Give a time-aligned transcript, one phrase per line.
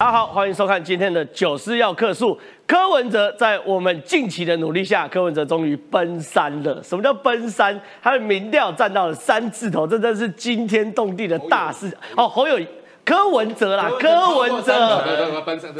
[0.00, 2.38] 大家好，欢迎收看今天的九四要客诉。
[2.68, 6.80] 柯文哲在我们近期的努力下，柯文哲终于奔三了。
[6.84, 7.76] 什么叫奔三？
[8.00, 11.92] 他的民调占到了三字头，这真是惊天动地的大事。
[12.16, 12.68] 哦，侯友宜。
[13.08, 15.02] 柯文哲啦，柯文哲，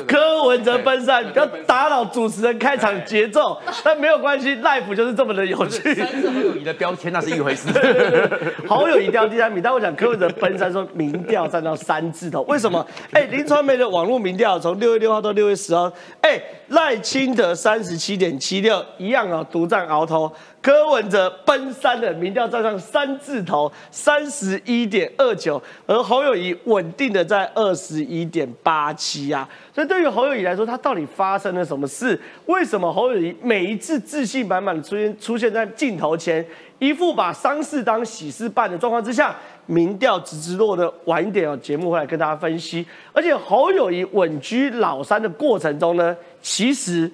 [0.07, 3.61] 柯文哲奔三，不要打扰主持人开场节奏。
[3.85, 6.03] 但没有关系，life 就是这么的有趣。
[6.03, 7.69] 侯友谊的标签，那是一回事。
[8.67, 12.87] 侯友谊掉第三名，但我讲柯文哲奔三，说民调站到三字头，为什么？
[13.13, 20.33] 哎，林传媒的网络民调从六月六号到六月十号，哎，赖清德三十七点七六，一样啊，独占鳌头。
[20.69, 29.49] 柯文哲奔三的民调站上三字头，三十一点二九，而侯友谊稳定的在二十一点八七啊。
[29.75, 32.21] 所以对于侯友谊来说，他到底发生了什么事？
[32.45, 36.47] 为什么侯友谊每一次自信满满的出现出现在镜头前，
[36.79, 42.87] 一副把丧事当喜事办的状况之下，民调直直落的晚一点哦，节目会来跟大家分析。
[43.15, 47.11] 而且侯友谊稳居老三的过程中呢，其实。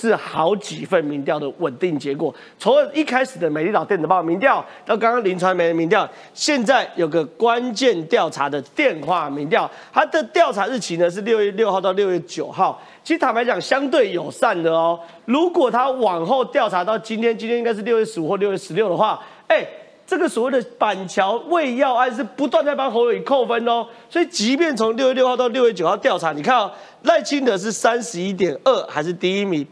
[0.00, 12.80] 是好几份民调的稳定结果，从一开始的美丽岛电子报民调，到刚刚林传媒的民调，现在有个关键调查的电话民调，它的调查日期呢是六月六号到六月九号。
[13.02, 15.00] 其实坦白讲，相对友善的哦。
[15.24, 19.66] 如果他往后调查到今天，今天应该是六月十五或六月十六的话，哎。
[20.08, 29.66] 这个所谓的板桥未要案是不断在帮侯友宜扣分哦，所以即便从六月六号到六月九号调查，你看哦，赖清德是三十一点二，还是第一名，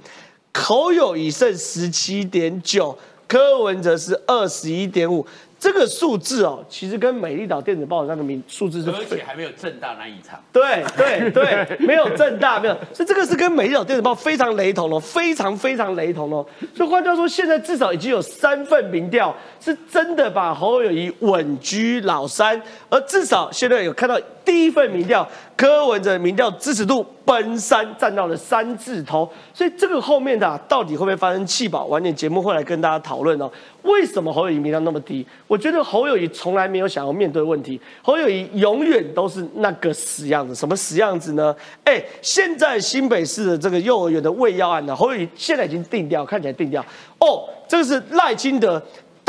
[0.53, 2.95] 侯友已剩十七点九，
[3.27, 5.27] 柯文哲是二十一点五。
[5.67, 10.41] 这个数字哦，其实跟美丽岛电子报那个名数字是，而且还没有正大那一场。
[10.53, 16.47] 对对对，没有正大，没有，所以这个是跟美丽岛电子报非常雷同哦，非常非常雷同哦。
[16.73, 29.31] 所以换句话说，现在至少已经有三份民调是真的把侯友谊稳居老三，而至少现在有看到第一份民调，柯文哲民调支持度奔三，站到了三字头。
[29.53, 31.85] 所以这个后面的到底会不会发生弃保？
[31.87, 33.51] 晚点节目会来跟大家讨论哦。
[33.83, 35.27] 为什么侯友谊民调那么低？
[35.47, 40.55] 我觉得侯友谊从来没有想要面对问题，侯友谊永远都是那个死样子。
[40.55, 41.55] 什么死样子呢？
[41.85, 46.85] 哎，现在新北市的这个幼儿园的喂药案呢，侯友谊现在已经定掉，看起来定掉。
[47.19, 48.81] 哦，这个是赖清德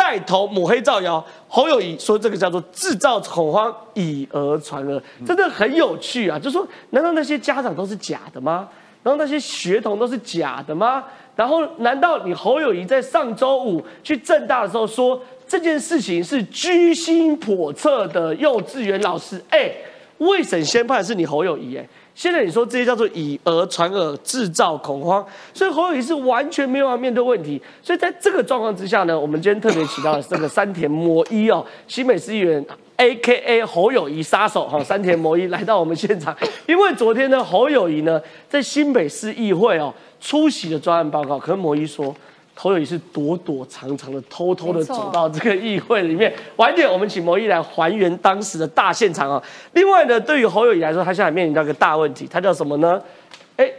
[0.07, 6.39] 带头抹黑造谣，侯友谊说这个叫做制造恐慌，以讹传讹，真的很有趣啊！
[6.39, 8.69] 就说难道那些家长都是假的吗？
[9.03, 11.03] 然后那些学童都是假的吗？
[11.35, 19.43] 然后，难道你侯友谊在上周五去正大的时候说这件事情是居心叵测的幼稚园老师？
[19.49, 19.69] 哎，
[20.19, 21.85] 未审先判是你侯友谊，哎，
[22.17, 25.23] 现在你说这些叫做以讹传讹，制造恐慌，
[25.53, 27.61] 所以侯友谊是完全没有要面对问题。
[27.83, 36.35] 所以在这个状况之下呢，我们今天特别请到了这个山田摩一哦，新美市议员，A K A 侯友谊杀手哈，山田摩一来到我们现场，
[36.65, 38.19] 因为昨天呢，侯友谊呢
[38.49, 39.93] 在新北市议会哦。
[40.19, 42.11] 出席的专案报告，可是摩一说，
[42.59, 46.33] 侯友谊是躲躲藏藏的，偷偷的走到这个议会里面。
[46.55, 49.41] 晚点我们请摩一来还原当时的大现场啊。
[49.73, 52.99] 另外呢，对于侯友谊来说，他现在面临到一个大问题，他叫什么呢？
[53.57, 53.71] 哎，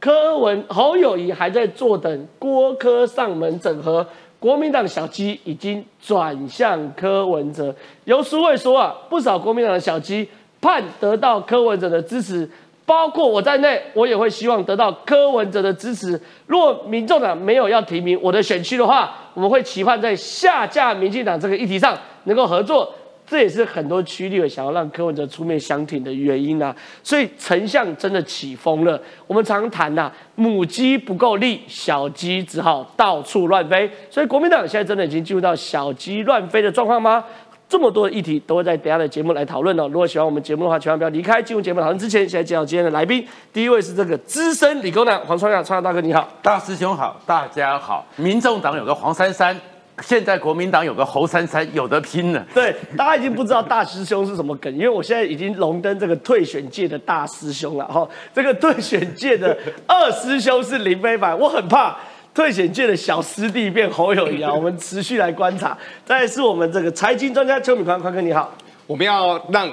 [0.00, 4.06] 柯文侯友谊还在坐等郭科上门整合，
[4.40, 7.74] 国民党小鸡已经转向柯文哲。
[8.04, 10.26] 由书会说啊，不少国民党的小鸡
[10.58, 12.48] 盼得到柯文哲的支持。
[12.84, 16.20] 包括我在内，我也会希望得到柯文哲的支持。
[16.46, 22.92] 若民众党没有要提名我的选区的话，我们会期盼在下架民进党这个议题上能够合作。
[23.24, 26.74] 这也是很多区立委想要让柯文哲出面相挺的原因啊。
[27.02, 29.00] 所以丞相真的起风了。
[29.26, 33.88] 我们常谈呐，母鸡不够力，小鸡只好到处乱飞。
[34.10, 37.24] 所以国民党现在真的已经进入到小鸡乱飞的状况吗？
[37.72, 39.88] 这么多的议题都会在等下的节目来讨论哦。
[39.88, 41.42] 如果喜欢我们节目的话，千万不要离开。
[41.42, 43.26] 进入节目讨论之前，现在介绍今天的来宾。
[43.50, 48.04] 第一位是这个资深理工男黄川阳，川阳大哥你好，大师兄好，大家好。
[48.16, 49.58] 民众党有个黄珊珊，
[50.02, 52.46] 现在国民党有个侯珊珊，有得拼了。
[52.52, 58.06] 对，大家已经不知道大师兄是什么梗，因为我现在已经荣登这个退选界的大师兄了哈。
[58.34, 59.56] 这个退选界的
[59.86, 61.96] 二师兄是林非凡，我很怕。
[62.34, 64.50] 退险界的小师弟变侯友谊啊！
[64.50, 65.76] 我们持续来观察。
[66.04, 68.50] 再是我们这个财经专家邱敏宽，宽哥你好。
[68.86, 69.70] 我们要让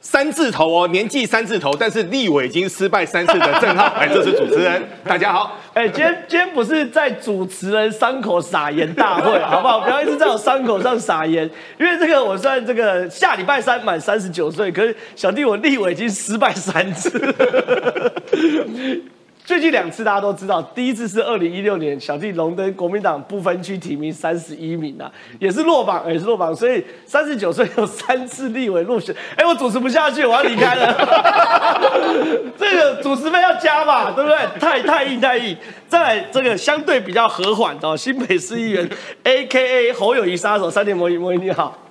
[0.00, 5.58] 三字头哦，年纪三字头，但是立委已经失败三次的郑浩，哎，这是主持人，大家好。
[5.74, 9.80] 哎，今天今天不是在主持人伤口撒盐大会，好不好？
[9.80, 17.18] 不要一直在我伤口上撒盐，因为这个我算这个下礼拜三满三十九岁，可是小弟我立委已经失败三次。
[19.46, 25.08] 最近两次大家都知道，第一次是二零一六年小弟荣登国民党不分区提名三十一名啊，
[25.38, 29.14] 也是落榜，也是落榜，所以三十九岁有三次立委落选。
[29.36, 30.92] 哎，我主持不下去，我要离开了。
[32.58, 34.36] 这个主持费要加嘛，对不对？
[34.58, 35.56] 太太硬太硬。
[35.86, 38.90] 再来这个相对比较和缓的新北市议员
[39.22, 41.85] ，A K A 侯友谊杀手，三点魔芋魔芋你好。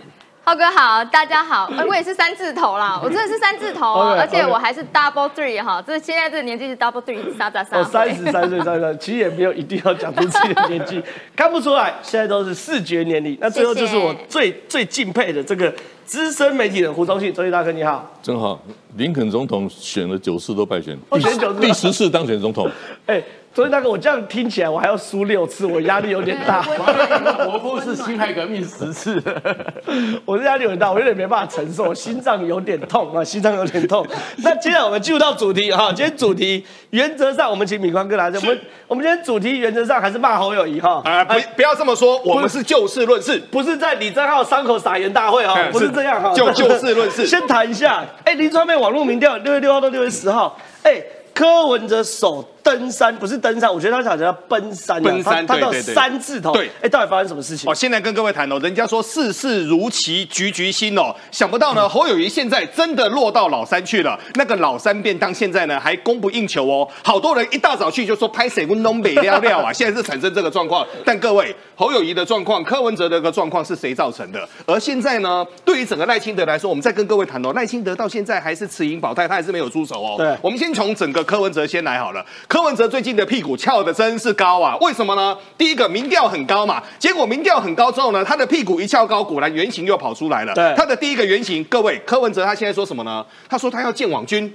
[0.47, 7.79] 浩哥好，大家好， 我也是三字头啦，我真的是三字头啊，而且我还是 double three 哈，这现在这个年纪是 double three 三加三。
[7.79, 11.01] 我，三十三岁，三十三， 其实也没有一定要讲出自己的年纪，
[11.35, 13.35] 看不出来，现在都是视觉年龄。
[13.41, 15.73] 那最后就是我最最敬佩的这个
[16.05, 18.61] 资深媒体人胡忠信，周毅大哥你好，真好，
[18.97, 22.69] 林肯总统选了九次都败选，选九次，第十次当选总统，
[23.07, 23.19] 哎。
[23.55, 26.61] 所以大哥，我这样听起来，我还要输六次，我压力有点大。
[27.45, 29.23] 伯父是辛亥革命十次，
[30.25, 34.05] 我这压力有点大，我有点没办法承受，心脏有点痛啊， 心脏有点痛。
[34.39, 38.25] 那接下来我们进入到主题哈，今天主题原则上，我们请敏宽哥来。
[38.25, 38.59] 我们
[38.89, 41.01] 我们今天主题原则上还是骂侯友谊哈。
[41.05, 46.33] 啊，不不要这么说，我们是就事论事，不是在李正浩伤口撒盐大会哈，不是这样哈。
[46.33, 48.03] 就就事论事，先谈一下。
[48.25, 51.01] 哎，林川妹网络民调六月六号到六月十号，哎。
[51.35, 54.99] 柯文哲首登山，不是登山，我觉得他想叫奔山。
[55.03, 56.51] 奔山，他到三字头。
[56.51, 57.69] 对，哎，到底发生什么事情？
[57.69, 64.19] 哦，现在跟各位谈哦，人家说事事如棋局局新哦，想不到呢，侯友谊现在真的落到老山去了。
[64.33, 70.83] 那个老三便当现在呢还供不应求哦，好多人一大早去就说拍谁温东北料料啊， 现在是产生这个状况。
[71.05, 74.49] 但各位，侯友谊的状况，柯文哲的个状况是谁造成的？
[74.65, 80.15] 而现在呢，对于整个赖清德来说，我们再跟各位谈哦，赖清德到现在还是持盈保泰，他还是没有出手哦。
[80.17, 81.23] 对，我们先从整个。
[81.25, 82.23] 柯文哲先来好了，
[82.55, 84.77] 柯文哲最近的屁股翘的真是高啊！
[84.77, 85.37] 为什么呢？
[85.57, 90.53] 第一个民调很高嘛，结果民调很高之后呢，他的屁股一翘高，果然原型又跑出来了。
[90.53, 93.25] 对，他的第一个原型，各位，柯文哲他现在说什么呢？
[93.49, 94.49] 他说他要建网军。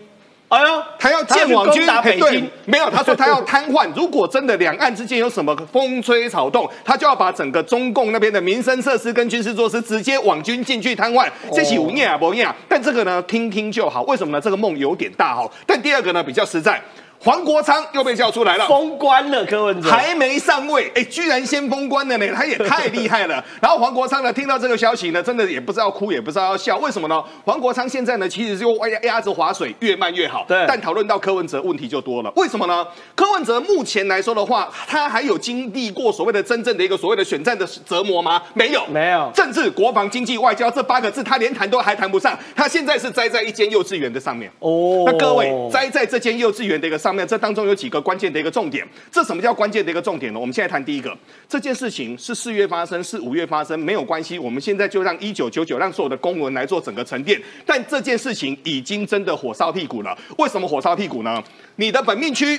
[0.49, 1.87] 哎呦，他要建网军，
[2.19, 3.87] 对，没有，他说他要瘫痪。
[3.95, 11.29] 如果真的两岸之间有什么风吹草动，他就要把整个中共那边的民生设施跟军事设施直接网军进去瘫痪。
[11.55, 12.57] 这是无念啊，不念啊。
[12.67, 14.03] 但这个呢，听听就好。
[14.05, 14.41] 为什么呢？
[14.41, 15.49] 这个梦有点大哈。
[15.67, 16.83] 但第二个呢，比较实在。
[17.23, 23.45] 黄国昌又被叫出来了，封关了，柯文哲还没上位，哎，居然先封关了呢，他也太厉害了。
[23.61, 27.23] 然后黄国昌呢，听到这个消息呢，真的也不知道哭，也不知道要笑，为什么呢？
[27.45, 30.47] 黄国昌现在呢，其实就压压着划水，越慢越好。
[30.49, 30.65] 对。
[30.67, 32.33] 但讨论到柯文哲，问题就多了。
[32.37, 32.87] 为什么呢？
[33.15, 38.41] 柯文哲目前来说的话，他还有经历过所谓的真正的一个所谓的选战的折磨吗？
[38.55, 39.31] 没有，没有。
[39.35, 42.39] 政治、国防、经济、外交这八个字，他连谈都还谈不上。
[42.57, 44.51] 他现在是栽在一间幼稚园的上面。
[44.61, 45.05] 哦。
[45.05, 47.91] 那各位栽在这间幼稚园的一个上面，这当中有几？
[47.91, 50.39] 个关键的一个重点，这什么叫关键的一个重点呢？
[50.39, 51.13] 我们现在谈第一个，
[51.49, 54.39] 这件事情是四月发生，是五月发生，没有关系。
[54.39, 57.43] 我们现在就让一九九九让所有的公文来做整个沉淀。
[57.67, 60.17] 但这件事情已经真的火烧屁股了。
[60.39, 61.43] 为什么火烧屁股呢？
[61.75, 62.57] 你的本命区。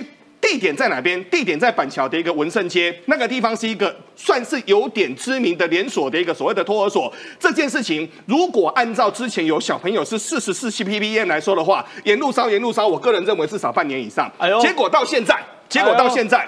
[0.51, 1.23] 地点在哪边？
[1.29, 7.11] 地点在板桥的一个文盛街，那个地方是一个算是有点知名的连锁的一个所谓的托儿所。
[7.39, 14.29] 这件事情，如果按照之前有小朋友是四十四 ppm 来说的话，沿路烧，沿路烧，我个人认为至少半年以上。
[14.37, 16.45] 哎呦，结果到现在，结果到现在，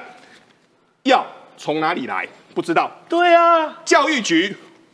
[1.04, 2.28] 药从哪里来？
[2.54, 2.92] 不知道。
[3.08, 4.54] 对啊，教育局。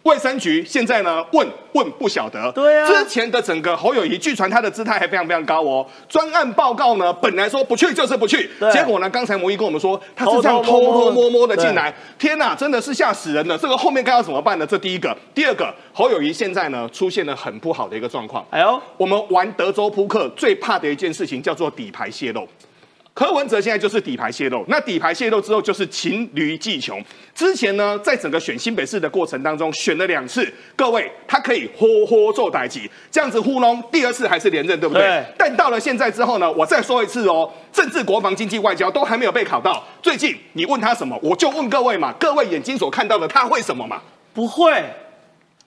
[0.09, 5.85] 卫生局现在呢问问不晓得，对啊，之前的整个侯友谊，据传他的姿态还非常非常高哦。
[6.07, 13.55] 专案报告呢，本来说不去就是不去，结果呢，刚才摩一跟我们说他是这样偷偷摸摸的进来，天哪，真的是吓死人了。
[13.55, 14.65] 这个后面该要怎么办呢？
[14.65, 18.43] 这第一个，第二个，侯友谊现在呢出现了很不好的一个状况。
[18.49, 22.47] 哎呦，我们玩德州扑克最怕的一件事情叫做底牌泄露。
[23.19, 27.03] 柯文哲现在就是底牌泄露，那底牌泄露之后就是黔驴技穷。
[27.35, 35.21] 之前呢，在整个选新北市的过程当中，选了两次，各位他可以豁豁做代级，这样子糊弄，第二次还是连任，对不对？
[35.37, 39.83] 但到了现在之后呢，我再说一次哦，政治、国防、经济、外交都还没有被考到。
[40.01, 44.01] 最近你问他什么，我就问各位嘛，各位眼睛所看到的，他会什么嘛？
[44.33, 44.81] 不会。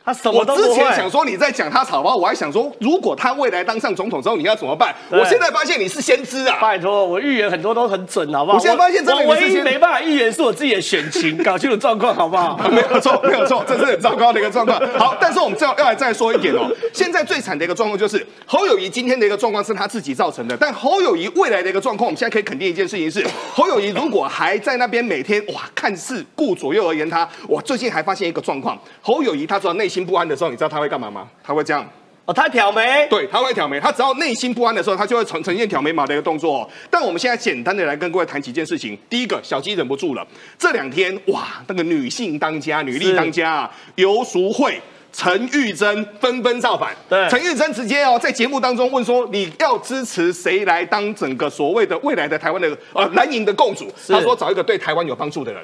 [0.04, 4.94] 他什么都我之前想说你在讲他草包，我还想说，如果他未来当上总统之后，你要怎么办？
[5.10, 6.58] 我现在发现你是先知啊！
[6.60, 8.56] 拜托，我预言很多都很准，好不好？
[8.56, 12.58] 我现在发现真的，我唯一没办法预言是我自己的选情，搞清楚状况，好不好？
[12.70, 14.78] 没有错，没有错，这是很糟糕的一个状况。
[14.98, 30.68] 好，但是我们再要来再说一点哦， 现在最惨的一个状况就是侯友谊今天的一个状况是他自己造成的，但侯友谊未来的一个状况，我们现在可以肯定一件事情是， 侯友谊如果还在那边每天哇看似顾左右而言他，我最近还发现一个状况，侯友谊他知道内心不安的时候，你知道。
[30.72, 31.28] 他会干嘛吗？
[31.44, 31.86] 他会这样
[32.24, 33.78] 哦，他挑眉，对，他会挑眉。
[33.78, 36.66] 他只要内心不安的时候，他就会呈呈现挑眉毛的一个动作。
[36.88, 38.96] 但我们现在简单的来跟各位谈几件事情。
[39.10, 40.26] 第一个，小鸡忍不住了。
[40.56, 44.80] 这两天哇，那个女性当家、女力当家啊，游淑慧
[45.12, 46.94] 陈玉珍纷纷造反。
[47.08, 55.62] 对，陈玉珍直接哦在节目当中问说：“你要支持谁来当整个所谓的未来的台湾的呃蓝营的共主？”他说：“找一个对台湾有帮助的人。”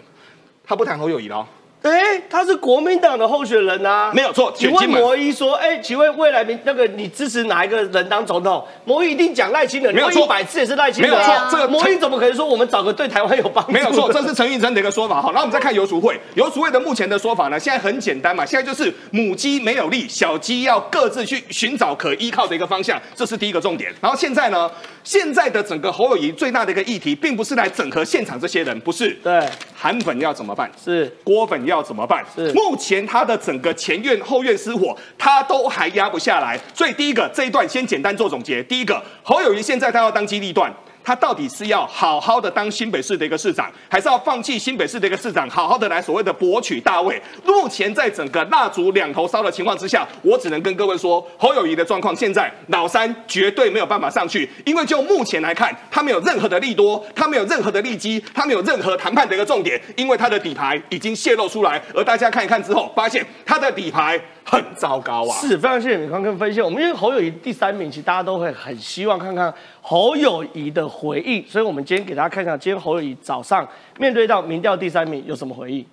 [0.67, 1.47] 他不谈侯友谊了。
[1.83, 4.53] 哎，他是国民党的候选人啊，没有错。
[4.55, 8.65] 请问摩一说，哎，请问未来民那个你支持哪一个人当总统？
[8.85, 11.11] 摩一一定讲赖清德，没有错，百次也是赖清德。
[11.11, 13.73] 没有错，这个摩一怎么可能说我们找个对台湾有帮助？
[13.73, 15.23] 没有错，这是陈玉珍的一个说法。
[15.23, 23.95] 好，然后我们再看游淑慧，游淑慧的目前的说法呢，现在很简单嘛，现在就是母鸡没有力，小鸡要各自去寻找可依靠的一个方向，这是第一个重点。
[24.01, 24.69] 然后现在呢，
[25.09, 29.09] 现在的整个侯友谊最大的一个议题，并不是来整合现场这些人，不是。
[29.23, 29.43] 对，
[29.75, 30.71] 韩粉要怎么办？
[30.85, 32.23] 是郭粉要怎么办？
[32.37, 32.53] 是。
[32.53, 36.61] 目前他的整个前院后院失火，他都还压不下来。
[36.75, 38.63] 所以第一个这一段先简单做总结。
[38.65, 40.71] 第一个，侯友谊现在他要当机立断。
[41.09, 47.19] 他到底是要好好的当新北市的一个市长，还是要放弃新北市的一个市长，好好的来所谓的博取大位？
[47.47, 65.41] 目前在整个蜡烛两头烧的情况之下，我只能跟各位说，侯友谊的状况现在老三绝对没有办法上去，因为就目前来看，他没有任何的利多，他没有任何的利基，他没有任何谈判的一个重点，因为他的底牌已经泄露出来，而大家看一看之后，发现他的底牌很糟糕啊！
[65.41, 69.51] 是非常谢谢米康跟分析，我们因为侯友谊第三名，其实大家都会很希望看看。
[69.89, 73.67] 侯友谊的回应，所以我们今天给大家看看，今天侯友谊早上
[73.99, 75.87] 面对到民调第三名有什么回应？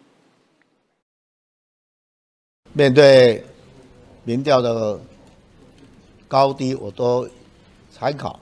[2.73, 3.41] 面对
[4.25, 4.99] 民调的
[6.27, 7.25] 高低，我都
[7.89, 8.37] 参考，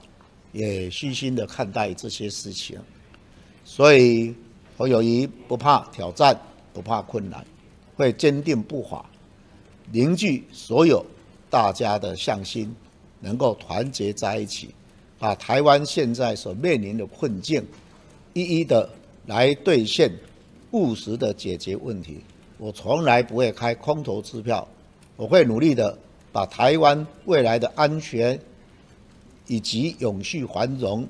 [0.50, 2.76] 也虚心的看待这些事情。
[3.64, 4.34] 所以
[4.76, 6.36] 侯友谊不怕挑战，
[6.72, 7.46] 不怕困难，
[7.94, 9.06] 会坚定不垮，
[9.92, 11.06] 凝聚所有
[11.48, 12.74] 大家的向心，
[13.20, 14.74] 能够团结在一起。
[15.24, 17.66] 把台湾现在所面临的困境，
[18.34, 18.86] 一一的
[19.24, 20.12] 来兑现，
[20.72, 22.20] 务实的解决问题。
[22.58, 24.68] 我从来不会开空头支票，
[25.16, 25.96] 我会努力的
[26.30, 28.38] 把台湾未来的安全
[29.46, 31.08] 以及永续繁荣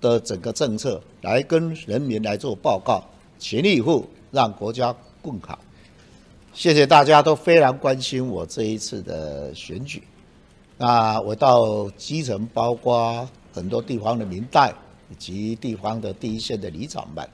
[0.00, 3.00] 的整个政策来跟人民来做报告，
[3.38, 4.92] 全力以赴让国家
[5.22, 5.56] 更好。
[6.52, 10.02] 谢谢大家都非常关心我这一次的选举。
[10.78, 13.28] 那我到基层，包括。
[13.52, 14.72] 很多地方的民代
[15.10, 17.28] 以及地方的第一线的里长们，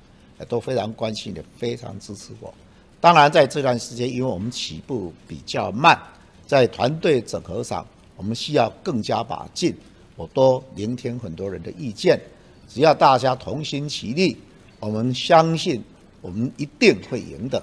[0.49, 2.53] 都非常关心，的非常支持我。
[3.01, 5.97] 当然，在这段时间，因为我们起步比较慢，
[6.47, 9.75] 在团队整合上，我们需要更加把劲。
[10.17, 12.21] 我多聆听很多人的意见，
[12.69, 14.37] 只要大家同心齐力，
[14.81, 15.81] 我们相信
[16.21, 17.63] 我们一定会赢的。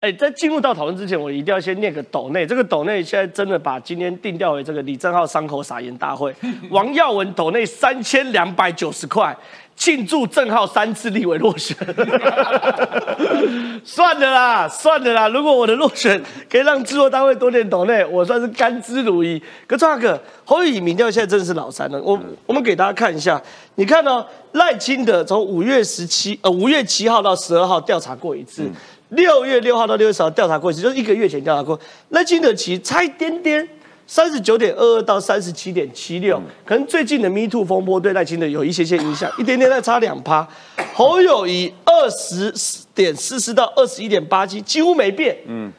[0.00, 2.46] 哎，在进入到讨论之前，我一定要先念个斗内。
[2.46, 6.34] 这个斗内现在真的把今天定调为这个李正浩伤口撒盐大会。
[6.68, 9.34] 王耀文斗内三千两百九十块，
[9.74, 11.74] 庆祝正浩三次立委落选。
[13.82, 15.28] 算了啦，算了啦。
[15.28, 19.40] 如果我的落选可以让制作单位多点斗内，我算是甘之如饴。
[19.66, 21.98] 可这个侯友宜民调现在真的是老三了。
[22.02, 23.40] 我我们给大家看一下，
[23.76, 24.26] 你看哦？
[24.52, 28.70] 赖清德从五月十七呃五月七号到十二号调查过一次。
[29.10, 31.78] 六月六号到六月十号调查过一次，就是一个月前调查过。
[32.10, 33.66] 赖清德其差一点点，
[34.06, 40.46] 三十九点二二到三十七点七六，可能最近的 Me Too 风波对赖清德有一些些影响，一点点在差两趴。
[40.94, 42.52] 侯友谊二十
[42.94, 45.36] 点四四到二十一点八七，几乎没变。
[45.46, 45.70] 嗯，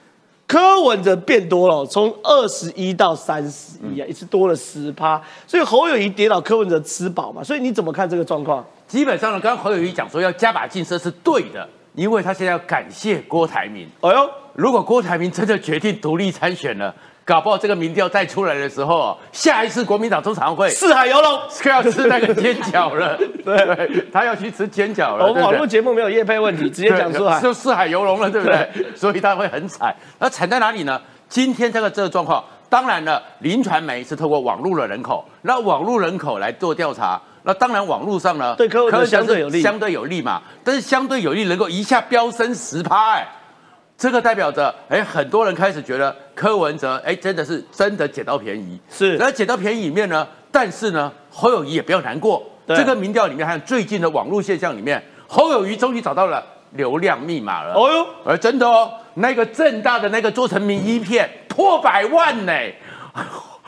[0.47, 5.21] 柯文哲变多了，从二十一到三十一啊，一次多了十趴。
[5.45, 7.43] 所以侯友谊跌倒，柯文哲吃饱嘛。
[7.43, 8.65] 所以你怎么看这个状况？
[8.87, 11.67] 基本上呢，刚刚侯友谊讲说要加把劲，这是对的。
[11.97, 13.89] 因为他现在要感谢郭台铭。
[14.01, 16.93] 哎呦，如果郭台铭真的决定独立参选了，
[17.25, 23.17] 搞不好这个民调再出来的时候，下一次国民党中常会四海游龙，要吃那个煎饺了。
[23.43, 25.25] 对，他要去吃煎饺了。
[25.25, 28.69] 我们网络节目没有叶配问题，直接讲出来就四海游龙了，对不对？
[28.95, 29.95] 所以他会很惨。
[30.19, 31.01] 那惨在哪里呢？
[31.27, 37.19] 今天这个这个状况，当然了，林传媒是透过网络的人口，那网络人口来做调查。
[37.47, 40.41] 那当然，网络上呢，对柯文哲相对有利，相对有利嘛。
[40.65, 43.25] 但是相对有利能够一下飙升十趴，哎，
[43.97, 48.77] 这个代表着，哎，很多人开始觉得柯文哲，哎，真的是真的捡到便宜。
[48.91, 52.45] 是，然后捡到便宜里面呢，但是呢，侯友谊也不要难过。
[52.67, 57.73] 这个民调里面，还有最近的网络现象里面，侯友谊终于找到了流量密码了。
[57.75, 62.51] 哦哟，而真的哦，那个正大的那个做成名一片破百万呢。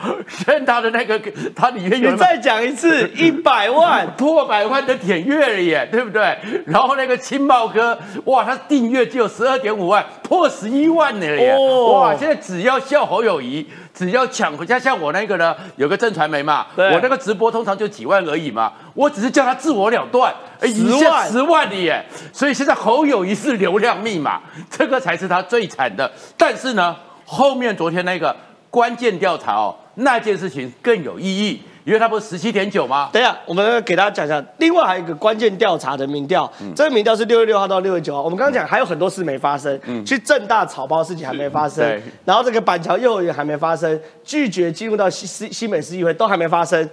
[0.28, 1.20] 现他的那个，
[1.54, 6.38] 他里面有你再讲一次， 一百万破百万的点阅了耶，对不对？
[6.66, 11.54] 然后那个青茂哥，哇，他订阅只有十二点五万，破十一万了耶！
[11.92, 22.04] 哇，现在只要笑侯友谊，只要抢回家，像我那个呢，有个正传媒嘛，我那个直播通常就几万而已嘛，我只是叫他自我了断，十万十万的耶！
[22.32, 24.40] 所以现在侯友谊是流量密码，
[24.70, 26.10] 这个才是他最惨的。
[26.36, 26.96] 但是呢？
[27.32, 28.34] 后面昨天那个
[28.70, 31.60] 关键调查哦，那件事情更有意义。
[31.82, 33.08] 因为它不是十七点九吗？
[33.10, 34.44] 等一下，我们给大家讲一下。
[34.58, 38.20] 另外还有一个关键调查的民调，这个民调是六月六号到六月九号。
[38.22, 46.88] 我们刚刚讲还有很多事没发生，去正大草包事情还没发生，然后这个板桥幼儿园还没发生，拒绝进入到西西西美市议会都还没发生。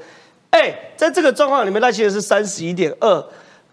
[0.51, 3.23] 哎，在这个状况里面，那其实是三十一点二。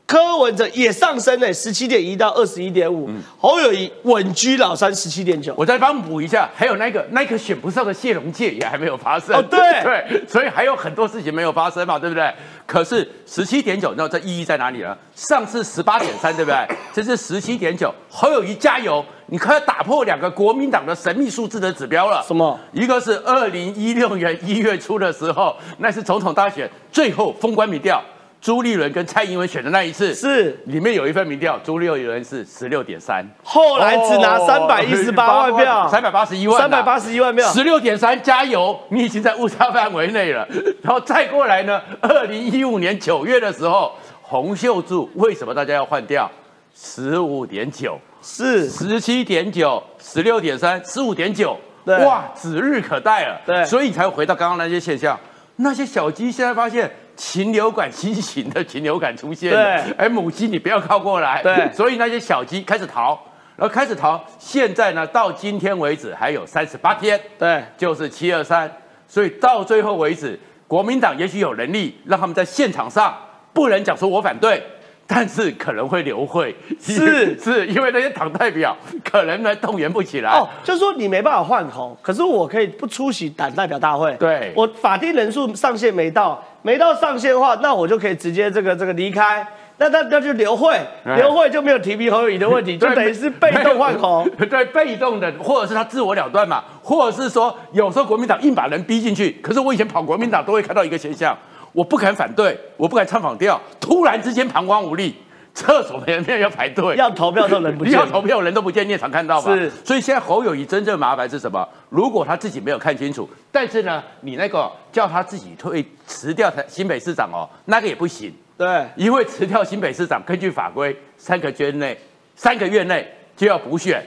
[0.07, 3.09] 柯文哲也上升了十七点一到二十一点五，
[3.39, 5.55] 侯友谊稳居老三十七点九。
[5.57, 9.35] 我再帮补一下，还有那个那个选不上的谢龙介也还没有发生。
[9.35, 12.33] 哦，对 对，所以还有很多事情没有发生嘛，对不对？
[12.67, 14.97] 可是十七点九，你知道这意义在哪里呢？
[15.15, 16.69] 上次十八点三，对不对？
[16.93, 19.03] 这是十七点九，侯友谊加油！
[19.29, 22.23] 你快要打破两个国民党的神秘数字的指标了。
[22.27, 22.61] 什么？
[22.73, 28.03] 一个是二零一六年一月初的时候，那是总统大选最后封关民调。
[28.45, 30.51] 朱立伦跟蔡英文选的那一次是。
[30.67, 40.47] 里面有一份民调，朱立伦是十六点三，后来只拿三百一十八 万票，三百八十一万，三百八十一万票，十六点三，加油，你已经在误差范围内了。
[40.85, 46.31] 然后再过来呢，二零一五年九月的时候，洪秀柱为什么大家要换掉？
[46.77, 48.69] 十五点九，是。
[48.69, 53.41] 十七点九，十六点三，十五点九，哇，指日可待了。
[53.47, 55.19] 对，所以才回到刚刚那些现象，
[55.57, 56.95] 那些小鸡现在发现。
[57.17, 61.43] 禽流感新型的禽流感出现了，哎，母鸡你不要靠过来。
[61.43, 63.19] 对，所以那些小鸡开始逃，
[63.57, 64.23] 然后开始逃。
[64.39, 68.71] 现在呢，到今天为止还有三十八天，对，就是七二三。
[69.07, 73.17] 所以到最后为止，国民党也许有能力让他们在现场上
[73.53, 74.61] 不能讲说我反对，
[75.07, 80.31] 但是可能会留会，是 是因为那些党代表可能呢动员不起来。
[80.33, 84.13] 哦，就是说你没办法换红，可是我可以不出席党代表大会。
[84.17, 86.43] 对，我法定人数上限没到。
[86.65, 89.47] 没到上限的话，那我就可以直接这个这个离开。
[89.77, 90.81] 那那那就留会，
[91.17, 94.27] 留会就没有提名侯友谊的问题， 就等于是被动换红。
[94.49, 99.33] 对，被动的，或者是他自我了断嘛，或者是说有时候国民党硬把人逼进去。
[99.43, 101.37] 可是我以前跑国民党都会看到一个现象，
[101.73, 105.15] 我不敢反对，我不敢唱反调，突然之间膀胱无力。
[105.65, 109.55] 厕所没人要排队，要投票都人不见，要投票人都不见，你也常看到吧？
[109.55, 111.67] 是，所以现在侯友谊真正麻烦是什么？
[111.91, 118.35] 如果他自己没有看清楚，但是呢，你那个叫他自己退辞掉新北市长哦，那个也不行。
[118.59, 121.97] 对，因为辞掉新北市长，根据法规，三个月内
[122.35, 124.05] 三个月内就要补选，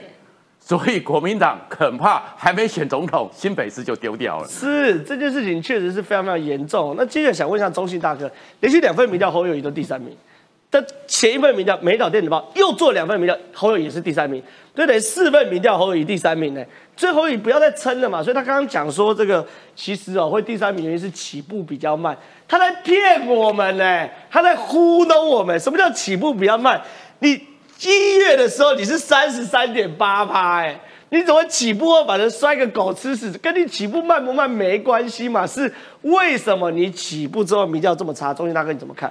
[0.60, 4.46] 所以国民党恐怕还没选总统，新北市就丢掉了。
[4.46, 6.94] 是，这件事情确实是非常非常严重。
[6.98, 8.30] 那接着想问一下中信大哥，
[8.60, 10.14] 连续两份民调侯友谊都第三名。
[10.70, 14.42] 的前一份民调，美岛电子报又做两份民调，侯友也是第三名，
[14.74, 16.62] 对等于四份民调，侯友宜第三名呢。
[16.94, 18.22] 最后你不要再撑了嘛。
[18.22, 25.58] 所以他刚刚讲说这个其实哦会第三名原因是起步比较慢，他在骗我们呢，他在糊弄我们。
[25.58, 26.82] 什么叫起步比较慢？
[27.20, 27.30] 你
[27.80, 30.78] 一月的时候你是三十三点八趴，哎，
[31.10, 33.30] 你怎么起步后把人摔个狗吃屎？
[33.38, 38.34] 跟你起步慢不慢没关系嘛，是为什么你起步之后民调这么差？
[38.34, 39.10] 中心大哥你怎么看？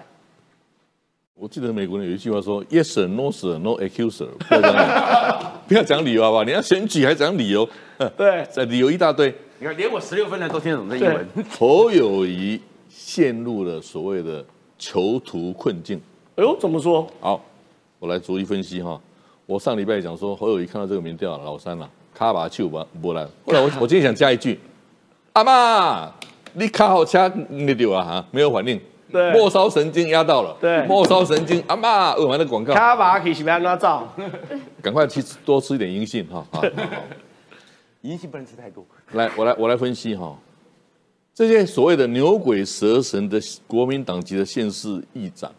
[1.39, 4.27] 我记得美国人有一句话说：“Yes sir, no sir, no accuser。
[5.67, 6.43] ”不要讲理由好不好？
[6.43, 7.67] 你要选举还讲理由？
[8.17, 9.31] 对，这理由一大堆。
[9.59, 11.27] 你看，连我十六分的都听得懂这英文。
[11.47, 14.43] 侯友谊陷入了所谓的
[14.79, 16.01] 囚徒困境。
[16.37, 17.07] 哎呦，怎么说？
[17.19, 17.39] 好，
[17.99, 18.99] 我来逐一分析哈。
[19.45, 23.23] 我上礼拜讲说，侯友谊看到这个民调，老三了，卡把去吧，不然。
[23.45, 24.59] 后来我 我今天想加一句：
[25.33, 26.11] 阿妈，
[26.53, 28.81] 你卡好车你丢啊哈，没有反应。
[29.11, 30.55] 对，末梢神经压到了。
[30.59, 32.73] 对，末梢神经，阿妈，我们的广告。
[32.73, 34.07] 卡巴可以不要乱照。
[34.81, 36.45] 赶快去多吃一点银杏哈。
[36.51, 36.61] 好，
[38.01, 38.85] 银杏不能吃太多。
[39.13, 40.37] 来，我来我来分析哈，
[41.33, 45.51] 这些所谓的牛鬼蛇神的国民党籍的县市议长、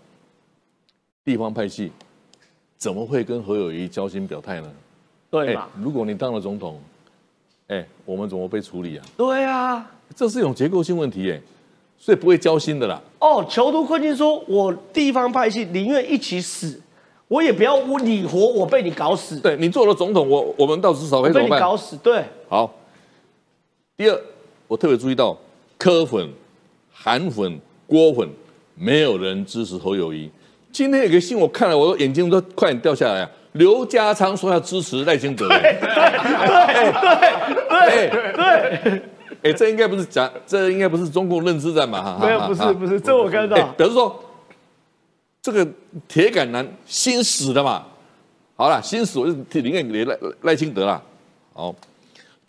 [1.24, 1.90] 地方派系，
[2.76, 4.70] 怎么会跟何友谊交心表态呢？
[5.30, 5.68] 对嘛？
[5.78, 6.80] 如果你当了总统，
[7.68, 9.04] 哎，我们怎么被处理啊？
[9.16, 11.40] 对啊，这是一种结构性问题哎。
[11.98, 13.00] 所以不会交心的啦。
[13.18, 16.80] 哦，囚徒困境，说我地方派系宁愿一起死，
[17.26, 19.38] 我也不要我你活，我被你搞死。
[19.40, 21.96] 对你做了总统，我我们到至少被你搞死。
[21.96, 22.72] 对，好。
[23.96, 24.20] 第二，
[24.68, 25.37] 我特别注意到
[25.76, 26.32] 柯粉、
[26.92, 28.28] 韩粉、郭粉，
[28.76, 30.30] 没有人支持侯友谊。
[30.70, 33.30] 今天有个新闻，我看了，我眼睛都快点掉下来啊！
[33.52, 35.48] 刘家昌说要支持赖清德。
[35.48, 35.70] 对对
[37.70, 39.02] 对对对。
[39.42, 42.18] 哎，这应该不是假，这应该不是中共认知战嘛？
[42.20, 43.56] 没有，不是，不是，这我看到。
[43.72, 44.18] 表示说，
[45.40, 45.66] 这个
[46.06, 47.84] 铁杆男心死的嘛。
[48.56, 51.00] 好了，心死我就宁愿给赖赖清德了。
[51.52, 51.72] 好，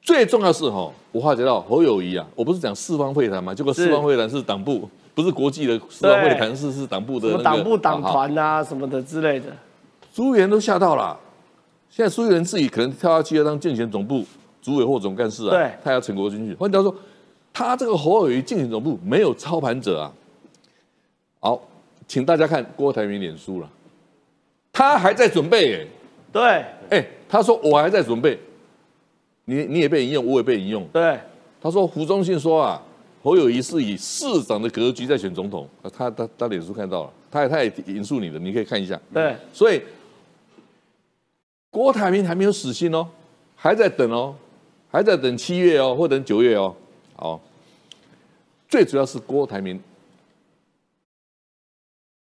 [0.02, 3.54] 最重要是哈，我化解到侯友谊啊，我不是讲四方会谈嘛？
[3.54, 7.44] 结果四方会谈是党部，不是国际的四方会谈，是是党部的。
[7.44, 9.48] 党部党团啊，什么的之类的。
[10.12, 11.16] 朱元都吓到了，
[11.92, 14.26] 现在朱元自己可能跳下去要当竞选总部。
[14.62, 16.54] 主委或总干事啊，对，他要陈国军去。
[16.56, 16.96] 换句话说，
[17.54, 20.14] 他这个侯友谊竞选总部没有操盘者啊。
[21.40, 21.62] 好，
[22.08, 23.70] 请大家看郭台铭脸书了，
[24.74, 25.88] 他还在准备哎，
[26.34, 26.42] 对，
[26.90, 28.38] 哎，他说我还在准备，
[29.46, 31.18] 你你也被引用，我也被引用，对，
[31.62, 32.82] 他说胡忠信说啊，
[33.24, 35.68] 侯友谊是以市长的格局在选总统，
[35.98, 39.82] 他他他脸书看到了，他也他也引述你的，你可以看一下，对，所以
[41.72, 43.08] 郭台铭还没有死心哦，
[43.56, 44.36] 还在等哦，
[44.92, 46.76] 还在等七月哦，或等九月哦，
[47.16, 47.42] 好，
[48.68, 49.80] 最主要是郭台铭。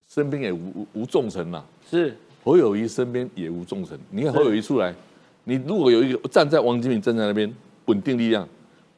[0.08, 2.18] 身边也无无重臣呐，是。
[2.44, 4.00] 侯友谊身边也无重臣。
[4.10, 4.96] 你看侯友谊出来，
[5.44, 7.54] 你如果有一个站在王金平站在那边
[7.86, 8.48] 稳定力量，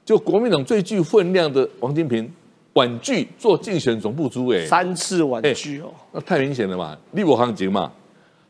[0.05, 2.31] 就国民党最具分量的王金平
[2.73, 7.91] 婉拒做竞选总部主委，三次婉拒哦，那太明显了嘛，立我行情嘛。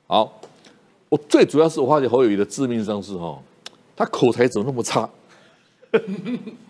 [0.05, 0.39] 好，
[1.09, 3.41] 我最主要是我发觉侯友谊的致命伤是哈，
[3.95, 5.09] 他口才怎么那么差，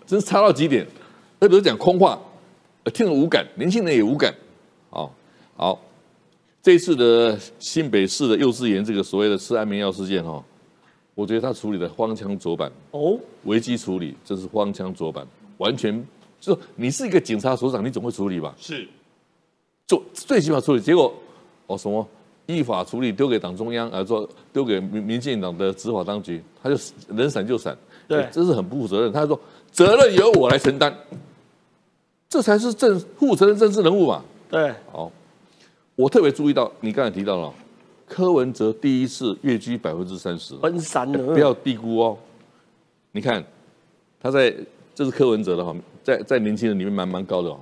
[0.06, 0.86] 真是差到极点，
[1.38, 2.20] 那都是讲空话，
[2.92, 4.34] 听了无感，年轻人也无感，
[4.90, 5.10] 哦。
[5.54, 5.80] 好，
[6.62, 10.42] 这次的新北市的幼稚园这个所谓的吃安眠药事件哦，
[11.14, 15.24] 我觉得他处理的荒腔走板哦，危机处理这是荒腔走板，
[15.58, 16.04] 完全
[16.40, 18.52] 就你是一个警察所长，你总会处理吧？
[18.58, 18.88] 是，
[19.86, 21.14] 做最起码处理，结果
[21.66, 22.08] 哦什么
[22.46, 26.76] 依法处理丢给党中央，而说丢给民民进党的执法当局，他就
[27.08, 27.76] 能闪就闪，
[28.08, 29.12] 对，这是很不负责任。
[29.12, 29.38] 他说
[29.70, 30.94] 责任由我来承担，
[32.28, 34.22] 这才是政负责任政治人物嘛？
[34.50, 35.10] 对，好。
[35.94, 37.52] 我特别注意到，你刚才提到了
[38.06, 42.16] 柯文哲第一次跃居百分之三十，分三了，不要低估哦。
[43.12, 43.44] 你看，
[44.18, 44.52] 他在
[44.94, 47.60] 这是柯文哲的哈，在在年轻人里面蛮蛮高的哦。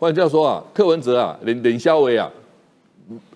[0.00, 2.28] 换句话说啊，柯文哲啊，连连肖伟啊，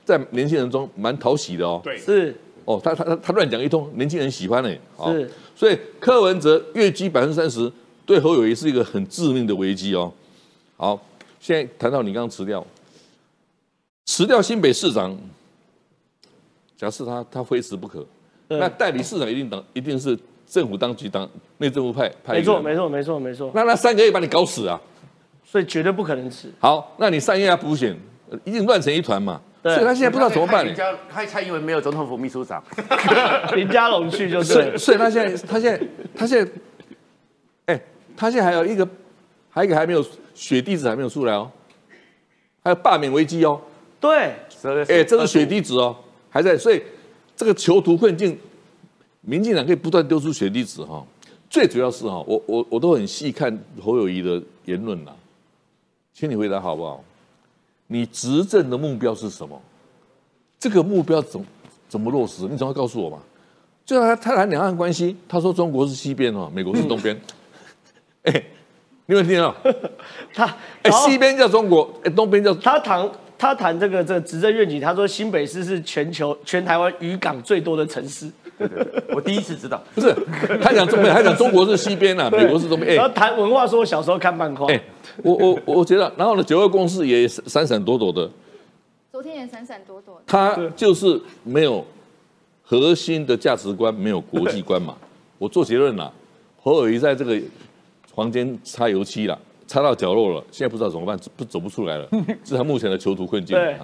[0.04, 1.80] 在年轻人中蛮讨喜的哦。
[1.82, 4.70] 对，是哦，他他他他乱讲一通，年轻人喜欢呢。
[5.06, 7.70] 是，所以柯文哲跃居百分之三十，
[8.06, 10.12] 对侯友谊是一个很致命的危机哦。
[10.76, 11.00] 好，
[11.40, 12.64] 现在谈到你刚刚辞掉。
[14.06, 15.16] 辞掉新北市长，
[16.76, 18.06] 假设他他非辞不可，
[18.48, 22.34] 那代理市长一定当一定是政府当局当内政部派派。
[22.34, 23.50] 没错没错没错没错。
[23.54, 24.78] 那那三个月把你搞死啊！
[25.44, 26.52] 所以绝对不可能辞。
[26.58, 27.96] 好，那你三月要补选，
[28.44, 29.40] 一定乱成一团嘛。
[29.72, 30.66] 所以他现在不知道怎么办。
[30.66, 32.62] 林家他蔡英文没有总统府秘书长，
[33.54, 34.76] 林佳龙去就是。
[34.76, 36.52] 所以他现在他现在他现在，
[37.64, 37.80] 哎，
[38.14, 38.86] 他现在还有一个，
[39.48, 41.50] 还有一个还没有血滴子还没有出来哦，
[42.62, 43.58] 还有罢免危机哦。
[43.98, 44.34] 对，
[44.86, 45.96] 哎，这是血滴子哦，
[46.28, 46.82] 还在，所以
[47.34, 48.38] 这个囚徒困境，
[49.22, 51.02] 民进党可以不断丢出血滴子哈。
[51.48, 55.12] 最主要是哈，我我我都很细看侯友谊的言论呐，
[56.12, 57.02] 请你回答好不好？
[57.94, 59.56] 你执政的目标是什么？
[60.58, 61.40] 这个目标怎
[61.88, 62.42] 怎么落实？
[62.48, 63.18] 你总要告诉我嘛。
[63.86, 67.16] 就他他谈两岸关系，他说中国是西边哦，美国是东边。
[68.24, 68.32] 哎，
[69.06, 69.54] 你有没有听到？
[70.34, 70.44] 他
[70.82, 73.08] 哎，西边叫中国，哎，东边叫他谈。
[73.36, 78.30] 他谈这个这个执政愿景，他说新北市是全球全台湾渔港最多的城市。
[78.58, 80.14] 对对，我第一次知道，不是
[80.62, 82.94] 他讲中，他讲中国是西边啊，美国是东边。
[82.96, 84.66] 然后谈文化，说我小时候看漫画。
[84.66, 84.80] 哎，
[85.22, 88.30] 我我我觉得，然后呢，九二共识也闪闪躲躲的。
[89.10, 90.20] 昨天也闪闪躲躲。
[90.26, 91.84] 他就是没有
[92.62, 94.96] 核心的价值观，没有国际观嘛。
[95.38, 96.12] 我做结论了，
[96.60, 97.40] 侯友谊在这个
[98.14, 99.38] 房间擦油漆了。
[99.66, 102.06] 插到角落了，现在不知道怎么办，不走不出来了，
[102.44, 103.56] 是他目前的囚徒困境。
[103.56, 103.74] 对，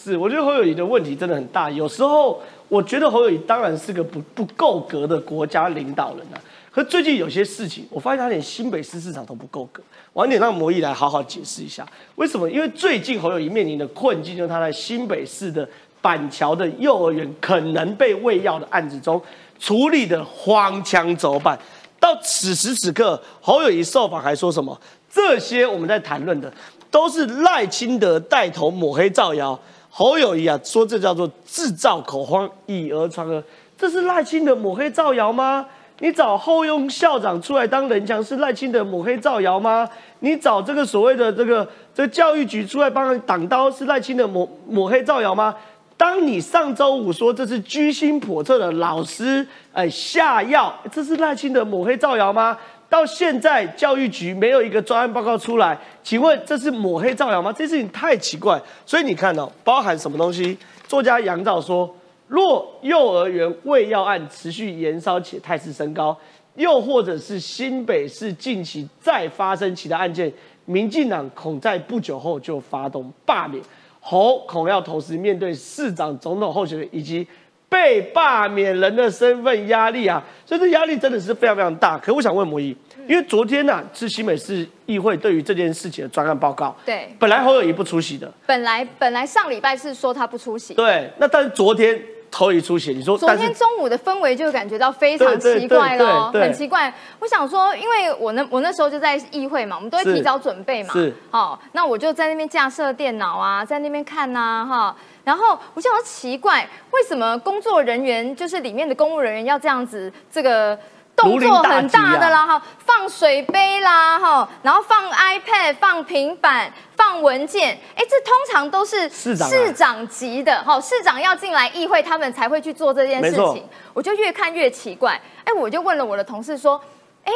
[0.00, 1.68] 是，我觉得侯友谊的问题真的很大。
[1.68, 6.38] 有时候我觉得侯友谊当然是个不不够格的国家领导人啊。
[6.70, 9.82] 可最近有些事情，我发现他连新北市市长都不够格。
[10.12, 11.84] 晚点让魔毅来好好解释一下
[12.14, 12.48] 为什么？
[12.48, 15.68] 因为最近侯友谊面临的困境，就是他在新北市的
[16.00, 19.20] 板桥的幼儿园可能被喂药的案子中
[19.58, 21.58] 处理的荒腔走板。
[21.98, 24.80] 到此时此刻，侯友谊受访还说什么？
[25.10, 26.52] 这些我们在谈论的，
[26.88, 29.58] 都是赖清德带头抹黑造谣。
[29.98, 33.42] 侯友谊啊，说这叫做制造恐慌，以讹传讹。
[33.76, 35.66] 这是赖清德抹黑造谣吗？
[35.98, 39.90] 你找后用校长出来当人墙，是赖清德抹黑造谣吗？
[40.20, 45.52] 你找这个所谓的这个这个教育局出来帮挡刀，是赖清德抹抹黑造谣吗？
[45.96, 52.56] 当你上周五说这是居心叵测的老师哎下药，这是赖清德抹黑造谣吗？
[52.88, 57.52] 到现在教育局没有一个专案报告出来，请问这是抹黑造谣吗？
[57.52, 60.56] 这事情太奇怪，所以你看到包含什么东西？
[60.86, 61.94] 作家杨照说，
[62.28, 66.16] 若幼儿园未药案持续延烧且态势升高，
[66.54, 70.32] 又或者是新北市近期再发生其他案件，
[70.64, 73.62] 民进党恐在不久后就发动罢免，
[74.00, 77.26] 侯恐要同时面对市长、总统候选人以及
[77.68, 81.98] 被罢免人的身份压力啊，所以这压力真的是非常非常大。
[81.98, 82.74] 可我想问摩伊，
[83.06, 96.92] 因为昨天呢是新美市议会对于这件事情的专案报告，对，本来侯友谊不出席的，本来本来上礼拜是说他不出席，对，那但是昨天侯友谊出血，你说昨天中午的氛围就感觉到非常奇怪了，很奇怪。
[97.18, 104.94] 我想说，因为我那我那时候就在议会嘛，我们都会提早准备嘛，是，好，那我就在那边架设电脑啊，在那边看呐，哈。
[105.24, 110.78] 然后我想说奇怪，为什么工作人员就是里面的公务人员要这样子，这个
[111.14, 116.72] 动作很大的啦哈，放水杯啦哈，然后放 iPad、放平板、
[117.08, 123.66] 放文件，哎，这通常都是市长市长级的哈，市长要进来议会，他们才会去做这件事情。
[123.94, 126.78] 我就越看越奇怪，哎，我就问了我的同事说，
[127.24, 127.32] 哎，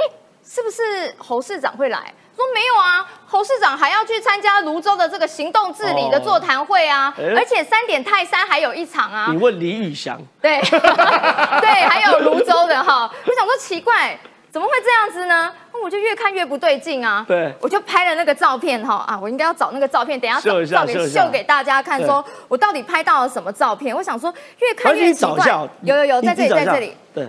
[0.46, 2.12] 是不是侯市长会来？
[2.36, 9.28] 说没有啊，侯市长还要去参加泸州的这个行动治理的座谈会啊，而且三点泰山还有一场啊。
[9.30, 10.20] 你问李宇翔？
[10.42, 13.10] 对， 对，还有泸州的哈。
[13.26, 14.18] 我想说奇怪，
[14.50, 15.50] 怎么会这样子呢？
[15.80, 17.24] 我就越看越不对劲啊。
[17.28, 23.94] 对，我就拍了那个照片哈啊，我应该要找那个照片，等下照给秀给大家看，说我到底拍到了什么照片？
[23.94, 25.46] 我想说越看越奇怪。
[25.82, 26.96] 有有有，在这里，在这里。
[27.14, 27.28] 对。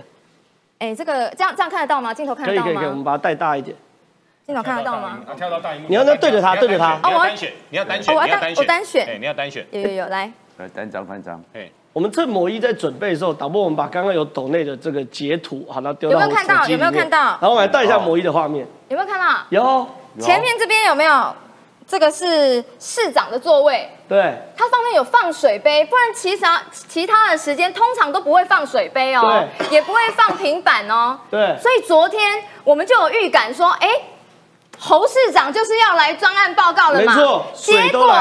[0.78, 2.12] 哎，这个这样这样看得到吗？
[2.12, 2.66] 镜头看得到吗？
[2.66, 3.76] 可以可以，我们把它带大一点。
[4.44, 5.20] 镜头看得到吗？
[5.36, 5.88] 跳到大荧幕。
[5.88, 6.94] 你要那对着他，对着他。
[6.96, 9.06] 哦，我要单选，你要单选，我要单，我单选。
[9.06, 9.66] 哎，你要单选。
[9.70, 10.30] 有有有，来。
[10.58, 11.42] 来单张翻张。
[11.54, 16.66] 哎，我们趁某一在准备的时候，导播我们把刚刚有抖内的这个截图，好，然后丢到有没有看到？
[16.66, 17.18] 有没有看到？
[17.18, 18.66] 然后我们来带一下某一的画面。
[18.88, 19.38] 有没有看到？
[19.50, 19.86] 有。
[20.18, 21.32] 前面这边有没有？
[21.86, 23.88] 这个是市长的座位。
[24.08, 24.34] 对。
[24.56, 31.16] 它上面有放水杯，不然其他其他的时间通常都不会放水杯哦，也不会放平板哦。
[31.30, 31.56] 对。
[31.62, 33.88] 所以昨天我们就有预感说，哎。
[34.76, 37.14] 侯市长就是要来专案报告了嘛？
[37.14, 38.12] 没错，结果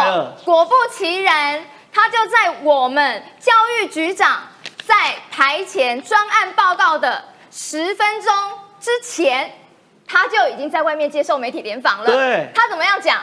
[0.45, 1.59] 果不其然，
[1.93, 4.41] 他就在我们教育局长
[4.85, 8.33] 在台前专案报告的十分钟
[8.79, 9.59] 之前，
[10.07, 12.05] 他就已经在外面接受媒体联访了。
[12.05, 13.21] 对，他怎么样讲？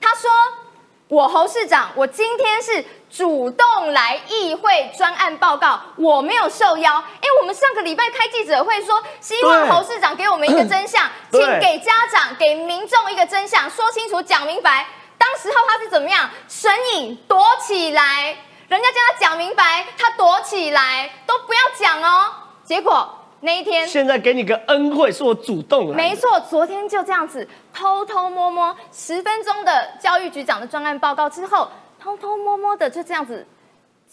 [0.00, 0.30] 他说。
[1.08, 6.94] 我侯市长，我今天是主动来议会专案报告，我没有受邀。
[6.96, 14.86] 哎，我们上个礼拜开记者会说，希望侯市长给我们一个真相，请给家长、给民众一个真相，说清楚、讲明白。
[15.18, 16.28] 当时候他是怎么样？
[16.48, 18.36] 神隐躲起来，
[18.68, 22.32] 人家叫他讲明白，他躲起来都不要讲哦。
[22.64, 23.20] 结果。
[23.40, 25.94] 那一天，现在给你个恩惠，是我主动来。
[25.94, 31.68] 没错，昨天就这样子偷偷摸摸十分钟的教育局长的专案报告之后，
[32.00, 33.46] 偷偷摸摸的就这样子。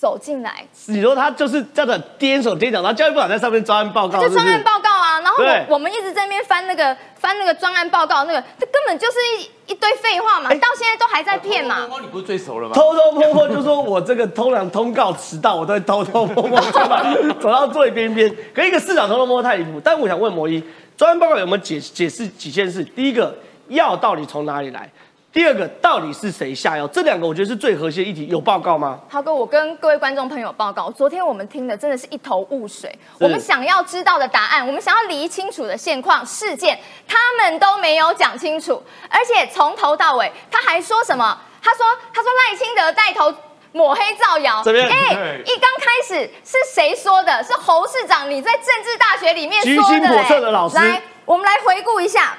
[0.02, 11.82] 走进来，你说他就是这样的颠手颠脚，然后教育部长在上面专案报告，就专案报告啊，然后我我们一直在那边翻那个翻那个专案报告，那个这根本就是一一堆废话嘛，到现在都还在骗嘛。
[11.82, 12.74] 偷偷摸摸，你不是最熟了吗？
[12.74, 16.60] 偷偷摸摸就说我这个通常通告迟到，我都会偷偷摸摸
[17.40, 18.36] 走到最边边。
[18.56, 20.64] 可一个市长偷偷摸摸太离谱，但我想问魔一，
[20.98, 22.84] 专案报告有没有解解释几件事？
[22.84, 23.38] 第一个，
[23.68, 24.92] 药到底从哪里来？
[25.34, 26.86] 第二个到底是谁下药？
[26.88, 28.28] 这两个我觉得是最核心的议题。
[28.28, 29.00] 有报告吗？
[29.08, 32.94] 豪哥，我跟各位观众朋友报告，昨天我们听的真的是一头雾水。
[33.18, 38.84] 我们想要知道的答案，我们想要理清楚的现况事件，他们都没有讲清楚。
[39.10, 41.40] 而且从头到尾，他还说什么？
[41.64, 43.34] 他说：“他说赖清德带头
[43.72, 47.42] 抹黑造谣。”哎，一刚开始是谁说的？
[47.42, 50.52] 是侯市长你在政治大学里面说的。
[50.52, 52.38] 老师，来，我们来回顾一下，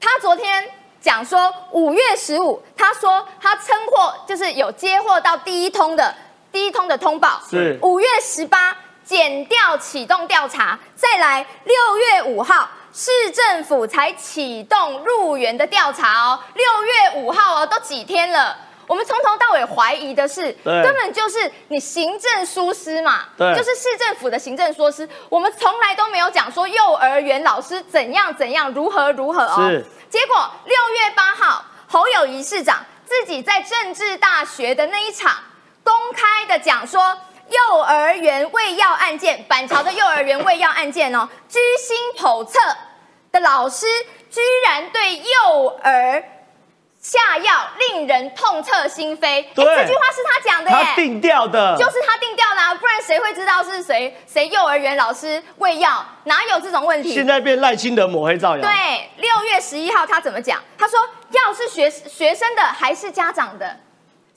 [0.00, 0.77] 他昨天。
[1.00, 6.14] 讲说五月十五，他说他称货就是有接货到第一通的
[6.50, 7.40] 第一通的通报。
[7.48, 16.40] 是五月十八，减掉启动调查，再来六月五号，市政府才启动入园的调查哦。
[16.54, 18.56] 六月五号哦，都几天了？
[18.88, 25.06] 我们从头到尾怀疑的是，根本就是你行政疏失嘛，就是市政府的行政疏失。
[25.28, 29.70] 我们从来都没有讲说幼儿园老师怎样怎样如何如何哦。
[30.08, 35.36] 结果六月八号，侯友谊市长自己在政治大学的那一场
[35.84, 37.14] 公开的讲说，
[37.50, 42.58] 幼儿园喂药案件，板桥的幼儿园喂药案件哦，居心叵测
[43.30, 43.86] 的老师
[44.30, 46.24] 居然对幼儿。
[47.08, 49.42] 下药令人痛彻心扉。
[49.54, 50.76] 对，这句话是他讲的耶。
[50.76, 54.14] 他定调的，就是他定调的，不然谁会知道是谁？
[54.26, 56.04] 谁幼儿园老师喂药？
[56.24, 57.14] 哪有这种问题？
[57.14, 58.62] 现在变赖清德抹黑造谣。
[58.62, 60.62] 对，六月十一号他怎么讲？
[60.76, 63.74] 他说药是学学生的还是家长的？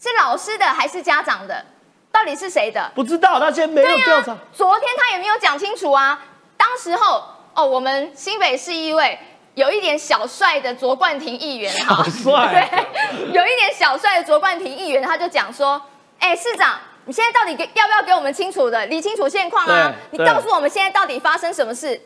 [0.01, 1.65] 是老师的还是家长的？
[2.09, 2.89] 到底是谁的？
[2.95, 4.37] 不知道，他现在没有调查。
[4.53, 6.17] 昨天他也没有讲清楚啊。
[6.55, 7.21] 当时候
[7.53, 9.19] 哦，我们新北市议会。
[9.55, 15.81] 有一点小帅的卓冠廷议员，好，帅，对，有一点小帅的卓冠廷议员，他就讲说，
[16.19, 19.93] 哎，市长，你现在到底给要不要给我们清楚的理清楚现况啊？
[20.11, 21.99] 你告诉我们现在到底发生什么事？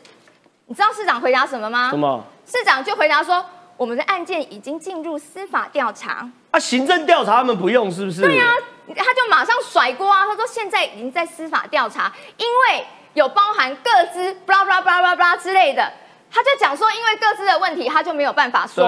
[0.66, 1.90] 你知道市长回答什么吗？
[1.90, 2.24] 什么？
[2.44, 3.44] 市长就回答说，
[3.76, 6.28] 我们的案件已经进入司法调查。
[6.50, 8.22] 啊，行政调查他们不用是不是？
[8.22, 8.52] 对呀，
[8.88, 10.24] 他就马上甩锅啊！
[10.26, 15.92] 他说现在已经在司法调查，因为有包含各资，巴拉巴拉巴拉巴拉之类的。
[16.36, 18.86] 他就讲说，因为各自的问题，他就没有办法说。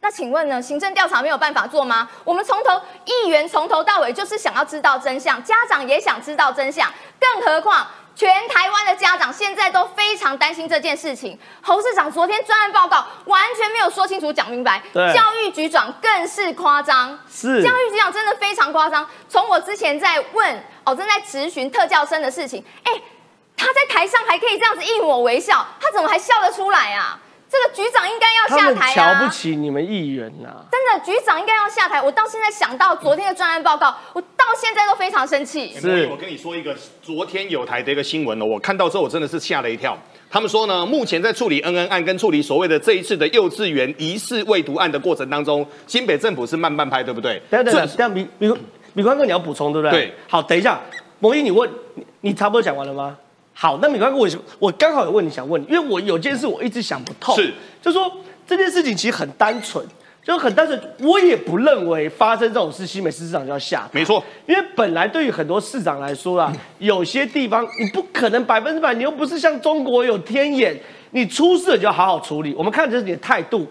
[0.00, 0.60] 那请问呢？
[0.60, 2.06] 行政调查没有办法做吗？
[2.24, 11.36] 我们从头议员从头到尾就是想要知道真相，家长也想知道真相，更何况全台湾的家长现在都非常担心这件事情。
[11.62, 17.18] 侯市长昨天专案报告完全没有说清楚、讲明白，教育局长更是夸张。
[17.26, 19.08] 是教育局长真的非常夸张。
[19.30, 22.92] 从我之前在问哦，正在质询特教生的事情，哎。
[23.56, 27.18] 他在台上还可以这样子一抹微笑，他怎么还笑得出来啊？
[27.48, 29.14] 这个局长应该要下台啊！
[29.14, 30.48] 瞧不起你们议员呐！
[30.68, 32.02] 真的，局长应该要下台。
[32.02, 35.72] 我到现在想到昨天的专案报告，我到现在都非常生气。
[35.78, 39.96] 是，我跟你说一个昨天有台的一个新闻哦，我看到之后我真的是吓了一跳。
[40.28, 47.40] 他们说呢，目前在处理恩恩案跟处理所谓的这一次的幼稚园疑似未读案的过程当中，新北政府是慢半拍，对不对？
[47.48, 48.52] 等等等，这样米米
[48.92, 50.06] 米宽哥你要补充对不对？
[50.06, 50.14] 对。
[50.28, 50.80] 好，等一下，
[51.20, 51.70] 摩伊你问，
[52.22, 53.16] 你差不多讲完了吗？
[53.58, 58.12] 好，那米关哥，我我刚好有问你想问你，因为我有件事我一直想不透，是，就说
[58.46, 59.82] 这件事情其实很单纯，
[60.22, 70.78] 就很单纯，我也不认为发生这种事，新美市市长就要下，没错，因为本来对于很多市长来说啦，有些地方你不可能百分之百，你又不是像中国有天眼，
[71.12, 72.54] 你出事就要好好处理。
[72.54, 73.66] 我们看这是你的态度，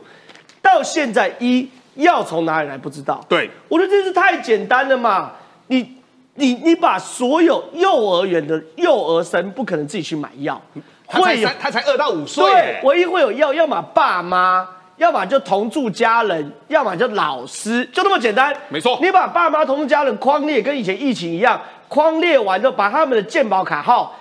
[0.64, 3.52] 到现在一要从哪里来不知道，对。
[3.68, 5.34] 我觉得这是太简单了嘛，
[5.68, 5.94] 你。
[6.36, 10.62] 你你把所有幼儿园的幼儿生不可能自己去买药，
[11.06, 14.68] 会有他才二到五岁，对，唯一会有药，要么爸妈，
[14.98, 18.54] 要么就同住家人，要么就老师，就那么简单。
[18.68, 24.14] 没错，你把爸妈同住家人框列，跟以前疫情一样，框列完之后，把他们的健保卡号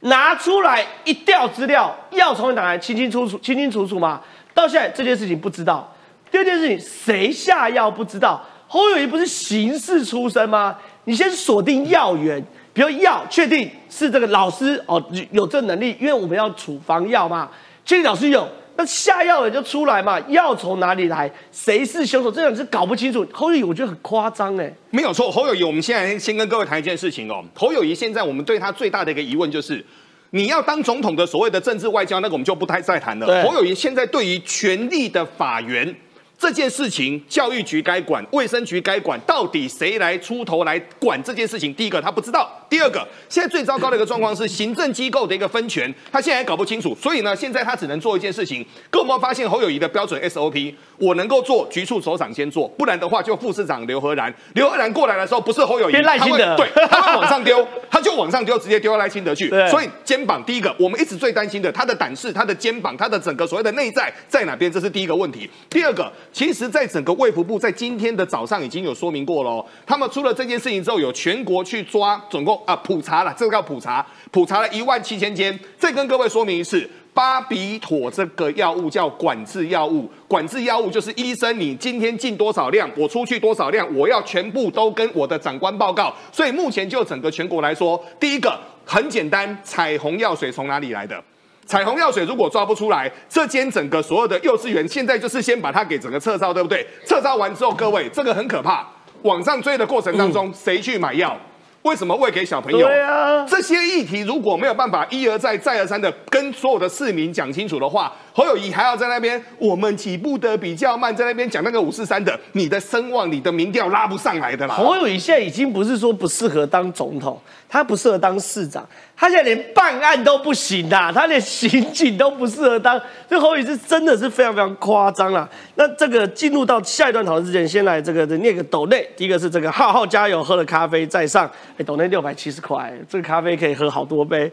[0.00, 4.20] 拿出来一调资料，药从哪来，清清楚楚，清清楚楚嘛。
[4.52, 5.90] 到现在这件事情不知道，
[6.30, 8.38] 第二件事情谁下药不知道。
[8.68, 10.74] 侯友谊不是刑事出身吗？
[11.04, 12.40] 你先锁定药源，
[12.72, 17.50] 比如药确定是这个老师哦有这能力，因为我们要处方药嘛，
[17.84, 23.26] 确定老师有，那下药人就出来嘛，药从哪里来，谁是凶手，这两是搞不清楚。
[23.32, 29.84] 侯友谊我觉得很夸张哎，没有错，侯友谊，我们现在先跟各位谈一件事情哦，侯友谊现在我们对他最大的一个疑问就是，
[30.30, 33.42] 你要当总统的所谓的政治外交，那个我们就不太再谈了。
[33.42, 35.92] 侯友谊现在对于权力的法源。
[36.42, 41.72] 这件事情，教育局该管，卫生局该管，到底谁来出头来管这件事情？
[41.72, 48.66] 第一个他不知道，第二个现在最糟糕的一个状况是行政机构的一个分权，他现在还搞不清楚，所以呢，现在他只能做一件事情。
[48.90, 50.74] 各位有没有发现侯友谊的标准 SOP？
[50.98, 59.48] 我能够做局处首长先做，不然的话就副市长刘和然，刘和然过来的时候不是侯友谊，赖清德，对，他会往上丢，他就往上丢，直接丢到赖清德去。
[59.70, 64.72] 所以肩膀第一个，我们一直最担心的，他的胆识、他的肩膀、他的整个所谓的内在在哪边？
[64.72, 65.48] 这是第一个问题。
[65.70, 66.12] 第二个。
[66.32, 75.56] 其实，在整个卫福部在今天的早上已经有说明过了，他们出了这件事情之后，有全国去抓，总共啊普查了，这个叫普查，普查了一万七千间。
[75.78, 86.14] 再跟各位说明一次，巴比妥这个药物叫管制药物，管制药物就是医生你今天进多少量，我出去多少量，我要全部都跟我的长官报告。
[86.32, 91.22] 所以目前就整个全国来说，第一个很简单，彩虹药水从哪里来的？
[91.72, 96.86] 彩虹药水如果抓不出来，这间整个所有的幼稚园现在就是先把它给整个撤招，对不对？
[97.06, 98.86] 撤招完之后，各位这个很可怕，
[99.22, 101.34] 往上追的过程当中，谁去买药？
[101.80, 102.86] 为什么喂给小朋友？
[102.86, 114.74] 对啊，这些议题如果没有办法一而再、再而三的跟所有的市民讲清楚的话，侯友谊还要在那边我们起步的比较慢，在那边讲那个五四三的，你的声望、你的民调拉不上来的啦。
[114.74, 118.86] 侯友谊现在已经不是说不适合当总统，他不适合当市长。
[119.14, 123.00] 他现在连办案都不行啦，他连刑警都不适合当。
[123.28, 125.48] 这侯友谊是真的是非常非常夸张啦。
[125.76, 129.08] 那这个进入到下一段讨论之前，先来这个念个斗内。
[129.16, 134.50] 第一个是这个浩浩加油，喝了咖啡在上，哎，斗内六百七十块，这个咖啡可以喝好多杯。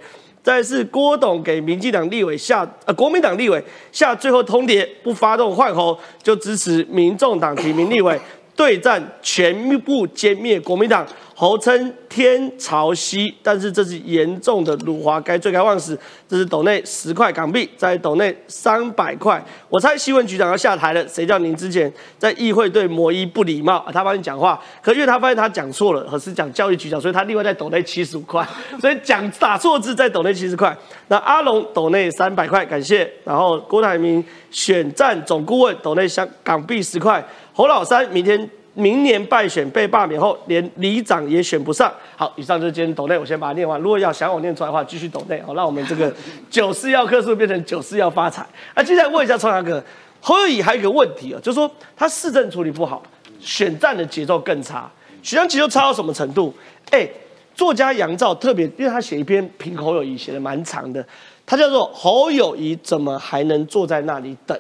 [0.52, 8.20] 但是郭董给民进党立委下，呃，国民党立委下最后通牒，不发动换候就支持民众党提名立委。
[8.60, 15.98] 对战全部歼灭国民党，号称天朝西，但是这是严重的辱华，该罪该万死。
[16.28, 19.42] 这是斗内十块港币，在斗内三百块。
[19.70, 23.92] 我猜新闻局长要下台了，谁叫您之前在议会对摩伊不礼貌啊？
[23.94, 28.46] 他帮你讲话，可因为他发现他讲错了，可是讲教育局长，所以他另外在斗内七十五块，
[28.82, 30.78] 所以讲打错字在斗内七十块。
[31.08, 33.10] 那阿龙斗内三百块，感谢。
[33.24, 37.26] 然后郭台铭选战总顾问斗内香港币十块。
[37.60, 41.94] 侯老三明天明年败选被罢免后，连里长也选不上。
[42.16, 43.78] 好，以上就是今天抖内，我先把它念完。
[43.82, 45.42] 如果要想我念出来的话，继续抖内。
[45.42, 46.10] 好，让我们这个
[46.50, 48.48] 九四要克数变成九四要发财。
[48.76, 49.84] 那接下来问一下创阳哥，
[50.22, 53.04] 侯友谊还有一个问题啊，就是说他市政处理不好，
[53.42, 54.90] 选战的节奏更差。
[55.22, 56.56] 选战节奏差到什么程度？
[56.92, 57.06] 哎，
[57.54, 61.06] 作家杨照特别，因为他写一篇评侯友谊，写的蛮长的，
[61.46, 64.58] 他叫做侯友谊怎么还能坐在那里等？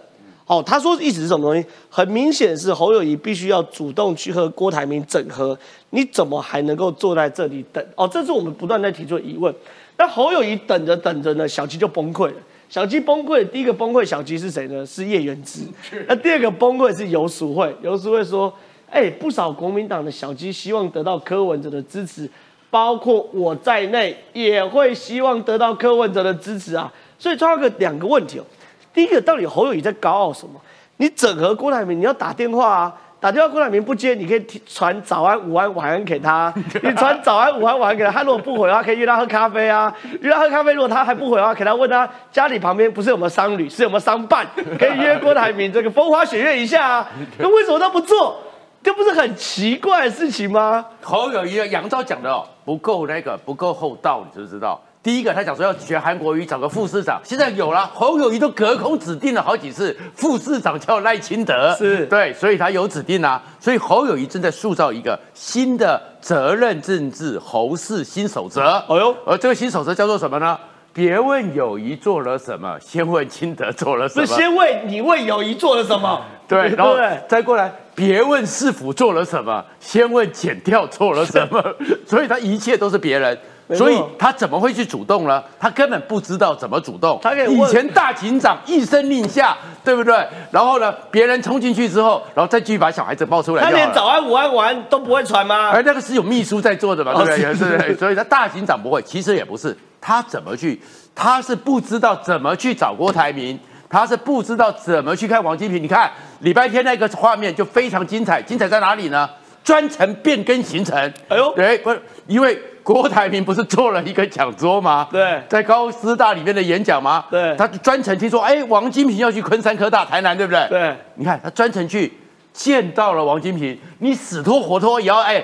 [0.49, 1.63] 哦，他说意思是什么东西？
[1.91, 5.55] 很明显是侯友谊必须要主动去和郭台铭整合，
[5.91, 7.85] 你怎么还能够坐在这里等？
[7.95, 9.53] 哦，这是我们不断在提出的疑问。
[9.99, 12.33] 那侯友谊等着等着呢，小鸡就崩溃了。
[12.67, 14.83] 小鸡崩溃，第一个崩溃小鸡是谁呢？
[14.83, 15.61] 是叶元之。
[16.07, 17.71] 那第二个崩溃是游淑慧。
[17.83, 18.51] 游淑慧说
[18.89, 22.27] ：“哎，不少国民党的小鸡希望得到柯文哲的支持，
[22.71, 28.45] 包括我在内也会希望得到柯文哲的支持啊。”所以抓个两个问题哦。
[28.93, 30.59] 第一个，到底侯友谊在高傲什么？
[30.97, 36.53] 你整合郭台铭，你要打电话啊，打电话郭台铭不接，你可以传早安、午安、晚安给他。
[36.83, 39.93] 你传早安、午安、晚安给他，他如果不回的话，可以约他喝咖啡啊。
[40.21, 44.45] 约他喝咖啡，如果他还不回的话，给他问他家里旁边不是有没有商旅，是有没有商办，
[44.77, 47.07] 可以约郭台铭这个风花雪月一下啊。
[47.37, 48.37] 那为什么都不做？
[48.81, 50.85] 这不是很奇怪的事情吗？
[51.01, 54.79] 侯友谊杨昭讲的哦，不够那个，不够厚道，你知不知道？
[55.09, 57.19] 第一个，他讲说要学韩国瑜，找个副市长。
[57.23, 63.41] 现在有了，侯友谊都隔空指定了好几次，副市长叫赖清德，是对，所以他有指定啊。
[63.59, 68.61] 所以侯友谊正在塑造一个新的责任政治侯氏新守则。
[68.87, 70.55] 哎呦，而这个新守则叫做什么呢？
[70.93, 74.27] 别问友谊做了什么，先问清德做了什么。
[74.27, 76.21] 是先问你为友谊做了什么？
[76.47, 76.95] 对，然后
[77.27, 81.61] 再过来，别问市府做了什么，先问减掉做了什么。
[82.07, 83.37] 所以他一切都是别人。
[83.75, 85.43] 所以他怎么会去主动呢？
[85.59, 87.19] 他根本不知道怎么主动。
[87.21, 90.25] 他以前大警长一声令下，对不对？
[90.49, 93.63] 然后呢，别人冲进去之后，然后再继续把小孩子抱出来。
[93.63, 95.69] 他连早安、午安、晚安都不会传吗？
[95.69, 97.53] 而那个是有秘书在做的嘛，对不对？
[97.53, 97.95] 对对？
[97.95, 99.77] 所以他大警长不会，其实也不是。
[100.01, 100.81] 他怎么去？
[101.13, 103.59] 他是不知道怎么去找郭台铭，
[103.89, 105.81] 他是不知道怎么去看王金平。
[105.81, 109.29] 你看礼拜天那个画面就非常精彩，精彩在哪里呢？
[109.63, 110.97] 专程变更行程。
[111.27, 112.57] 哎呦，对，不是因为。
[112.81, 115.07] 郭台铭不是做了一个讲座吗？
[115.11, 117.23] 对，在高师大里面的演讲吗？
[117.29, 120.67] 对，他专程听说，哎，王金平要去昆山科大、台南，对不对？
[120.69, 122.11] 对，你看他专程去
[122.51, 125.43] 见到了王金平，你死拖活拖也要哎，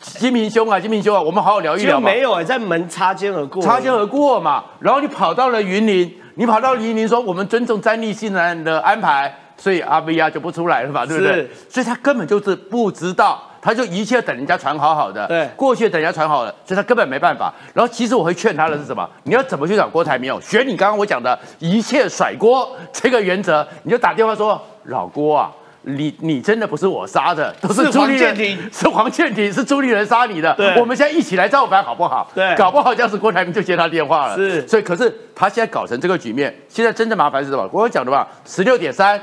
[0.00, 4.64] 金平兄啊，金平兄啊，我们好好聊一聊没有哎，在门擦肩而过，擦肩而过嘛。
[4.80, 11.46] 然后你跑到了云林，你跑到黎明说我们尊重詹立信人的安排，所以阿 V 啊就不出来了嘛，对不对？
[11.68, 13.42] 所以他根本就是不知道。
[13.60, 17.52] 他就一切等人家传好好的，对，过去等人家传好了，所以他根本没办法。
[17.74, 19.06] 然后其实我会劝他的是什么？
[19.24, 20.32] 你要怎么去找郭台铭？
[20.32, 25.52] 哦，学你刚刚我讲的一切甩锅这个原则，你就打电话说老郭啊，
[25.82, 28.36] 你你真的不是我杀的，都是朱立人，
[28.72, 30.52] 是黄建庭，是朱立人杀你的。
[30.54, 32.30] 对，我们现在一起来造反好不好？
[32.34, 34.36] 对，搞不好这样子郭台铭就接他电话了。
[34.36, 37.68] 是，所以可是他现在搞成这个局面，现在真的麻烦是什么？
[37.72, 39.20] 我讲的吧，十六点三。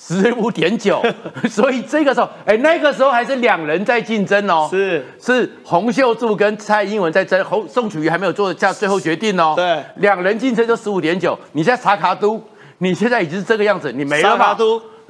[0.00, 1.02] 十五点九，
[1.50, 12.40] 所以这个时候，哎，那个时候还是两人在竞争哦，是是洪秀柱跟蔡英文在争，洪宋楚瑜还没有做下最后决定哦，对，两人竞争就十五点九，你现在查卡都，
[12.78, 14.56] 你现在已经是这个样子，你没了嘛？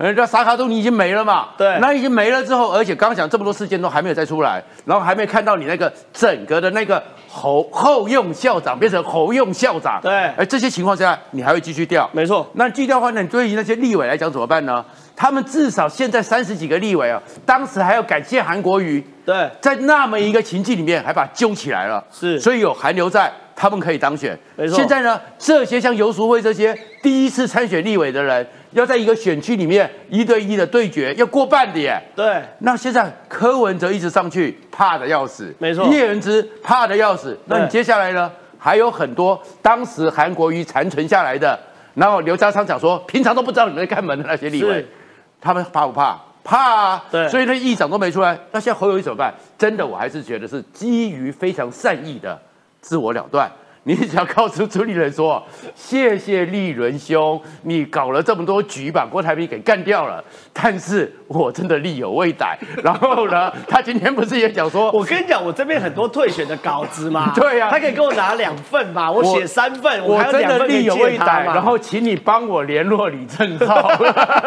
[0.06, 1.48] 人家沙卡都你已经没了嘛？
[1.56, 12.08] 对，那已经没了之后，而且刚刚讲这么多事件都还没有再出来，然后还没看到你那个整个的那个侯后用校长变成侯用校长，对，而这些情况下，你还会继续调？
[12.12, 12.48] 没错。
[12.54, 14.84] 那继续调的话，那你对于那些立委来讲怎么办呢？
[15.16, 24.38] 他们至少现在三十几个立委啊，当时还要感谢韩国瑜，对，在那么一个情境里面还把揪起来了，是，所以有韩流在，他们可以当选。
[24.54, 24.76] 没错。
[24.76, 28.46] 现在呢，这些像游淑慧这些第一次参选立委的人。
[28.72, 31.98] 要在一个选区里面一对一的对决，要过半的耶。
[32.14, 35.50] 对，那现在柯文哲一直上去，怕的要死。
[35.58, 37.34] 没错，叶仁之怕的要死。
[37.46, 38.30] 那你接下来呢？
[38.58, 41.58] 还有很多当时韩国瑜残存下来的，
[41.94, 44.84] 然后刘家昌讲说，平常都不知道你们在干门的那些立委，
[45.40, 46.20] 他们怕不怕？
[46.44, 47.04] 怕啊。
[47.10, 48.38] 对，所以那议长都没出来。
[48.52, 49.32] 那现在侯友谊怎么办？
[49.56, 52.38] 真的，我还是觉得是基于非常善意的
[52.80, 53.50] 自我了断。
[53.88, 55.42] 你只要告诉朱立伦说
[55.74, 60.22] ：“谢谢立伦兄，你搞了这么多局，把郭台铭给干掉了。
[60.52, 62.58] 但是我真的力有未逮。
[62.84, 71.44] 然后呢，他今天不是也讲说， 我跟你讲，我这边很多退选的稿子嘛， 对呀，他可以给我拿两份嘛，我写三份，我真的力有未逮。
[71.46, 73.90] 然后请你帮我联络李正浩，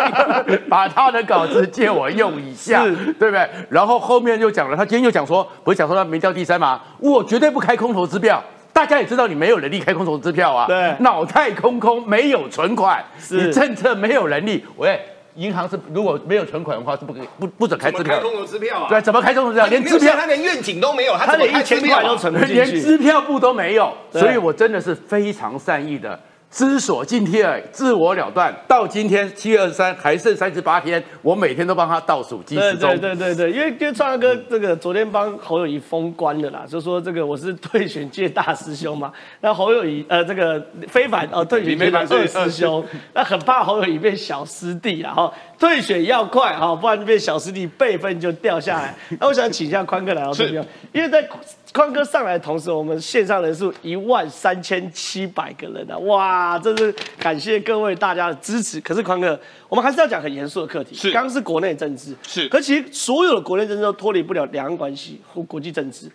[0.70, 2.84] 把他的稿子借我用一下，
[3.18, 3.50] 对不对？
[3.70, 6.80] 然后后面又讲了，他今天又讲说，不是讲说他没掉第三吗？
[7.00, 8.40] 我绝对不开空头支票。”
[8.74, 14.66] 大家也知道你没有能力开空头支票啊，对，脑袋空空，没有存款，你政策没有能力。
[14.78, 15.00] 喂，
[15.36, 18.88] 银行是如果没有存款的话是不可以不不准开支票，开空头支票啊？
[18.90, 19.68] 对，怎么开空头支票？
[19.68, 23.94] 连支票他连愿景都没有，他连一千块都存不进去，连支票部都没有。
[24.12, 26.20] 所以我真的是非常善意的。
[26.52, 28.54] 知所敬天，自我了断。
[28.68, 32.90] 到今天七月二十三，还剩三十八天，我每天都帮他倒数计时钟。
[33.00, 39.14] 对对对对因为因为川哥这个昨天帮侯友谊封关了啦，就说这个我是退选界大师兄嘛。
[39.40, 45.32] 那侯友谊呃这个非凡哦退选界的二师兄，那很怕侯友谊变小师弟啦哈。
[45.58, 48.94] 退选要快哈，不然就变小师弟辈分就掉下来。
[49.20, 51.26] 那我想请一下宽哥来到这边，因为在。
[51.74, 55.98] 宽哥上来的同时，我们线上人数一万三千七百个人啊！
[56.00, 58.82] 哇，真是感谢各位大家的支持。
[58.82, 60.96] 可是宽哥，我们还是要讲很严肃的课题。
[60.96, 62.14] 是，刚刚是国内政治。
[62.28, 66.12] 是，可其实所有的国内政治都脱离不了两岸关系和国际政治。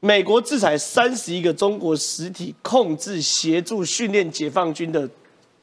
[0.00, 5.08] 美国制裁三十一个中国实体控制、协助、训练解放军的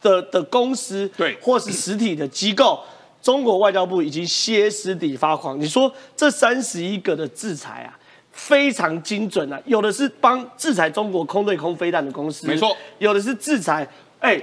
[0.02, 2.80] 的的公司，对，或是实体的机构，
[3.22, 5.60] 中国外交部已经歇斯底发狂。
[5.60, 7.99] 你说这三十一个的制裁啊？
[8.32, 9.60] 非常精准啊！
[9.66, 13.88] 有的是帮制裁中国空对空飞弹的公司，没错；有的是制裁，
[14.20, 14.42] 哎，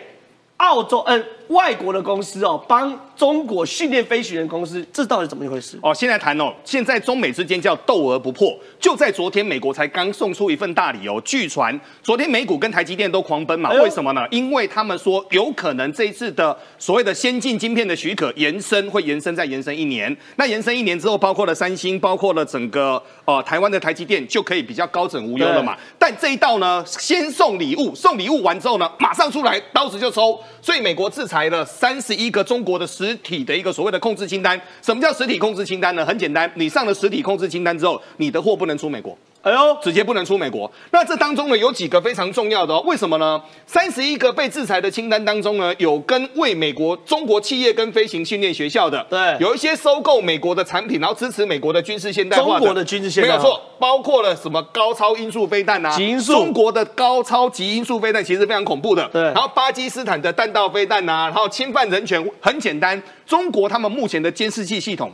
[0.58, 2.98] 澳洲，嗯，外国的公司哦，帮。
[3.16, 5.78] 中国训练飞行员公司，这到底怎么一回事？
[5.82, 8.54] 哦，现在谈哦，现在中美之间叫斗而不破。
[8.78, 11.18] 就在昨天，美国才刚送出一份大礼哦。
[11.24, 13.72] 据传，昨天美股跟台积电都狂奔嘛？
[13.72, 14.26] 为什么呢？
[14.30, 20.14] 因为他们说有可能这一次的所谓的先进晶片的许可延伸会延伸再延伸一年。
[20.36, 25.74] 那延伸一年之后，包括了三星，包括了整个呃台湾的台积电，就可以比较高枕无忧了嘛。
[25.98, 30.38] 但这一道呢，先送礼物，送礼物完之后呢，马上出来刀子就抽。
[30.60, 32.84] 所以美国制裁了三十一个中国的。
[32.96, 36.06] 实体的一个所谓的控制清单，什么叫实体控制清单呢？
[36.06, 39.18] 很简单，你上了实体控制清单之后，你的货不能出美国。
[39.46, 40.68] 哎呦，直接不能出美国。
[40.90, 42.82] 那这当中呢，有几个非常重要的哦。
[42.84, 43.40] 为什么呢？
[43.64, 52.58] 三十一个被制裁的清单当中呢，有跟为美国中国企业跟飞行训练学校的，对，有一些收购美国的产品，然后支持美国的军事现代化。
[52.58, 56.32] 中国的军事现代化没有错，包括了什么高超音速飞弹啊，极音速。
[56.32, 59.08] 中国的高超极音速飞弹其实非常恐怖的。
[59.12, 65.12] 对，然后巴基斯坦的弹道飞弹啊，然后侵犯人权，很简单，中国他们目前的监视器系统。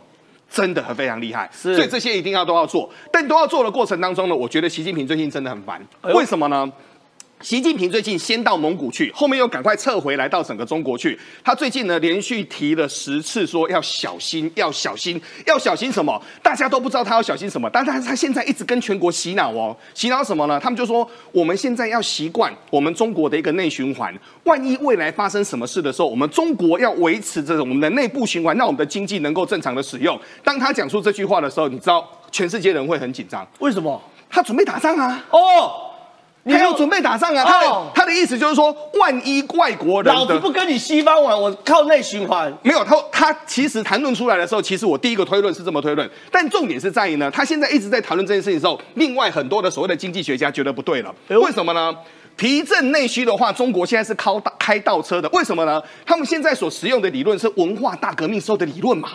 [0.53, 5.81] 真的很非常厉害，所以这些一定要都要做，但都要做的过程当中呢，我觉得习近平最近真的很烦，
[6.15, 6.71] 为什么呢？
[7.43, 11.19] 习近平最近先到蒙古去，后面又赶快撤回来到整个中国去。
[11.43, 16.23] 他最近呢连续提了十次说要小心，要小心，要小心什么？
[16.41, 20.61] 大家都不知道他要小心什么，但是他现在一直跟全国洗脑哦，洗脑什么呢？
[20.61, 24.15] 他们就说我们现在要习惯我们中国的一个内循环，
[24.45, 30.17] 万一未来发生什么事的时候，我们中国要维持这种我们的内部循环，让我们的经济能够正常的使用。
[30.45, 34.01] 当他讲出这句话的时候，你知道全世界人会很紧张，为什么？
[34.31, 35.25] 他准备打仗啊！
[35.31, 35.89] 哦。
[36.45, 37.45] 他要准备打仗啊！
[37.45, 42.53] 他的他的意思就是说，万一外国人老子不跟你西方玩，我靠内循环。
[42.63, 51.95] 没有他，他其实谈论出来的时候，其实我第一个推论是这么推论，但重点是在于呢，他现在一直在谈论这件事情的时候，另外很多的所谓的经济学家觉得不对了，为什么呢？
[52.37, 55.81] 提振内需的话，中国现在是靠开倒车的，为什么呢？
[56.05, 59.11] 他们现在所使用的理论是文化大革命时候的理论嘛？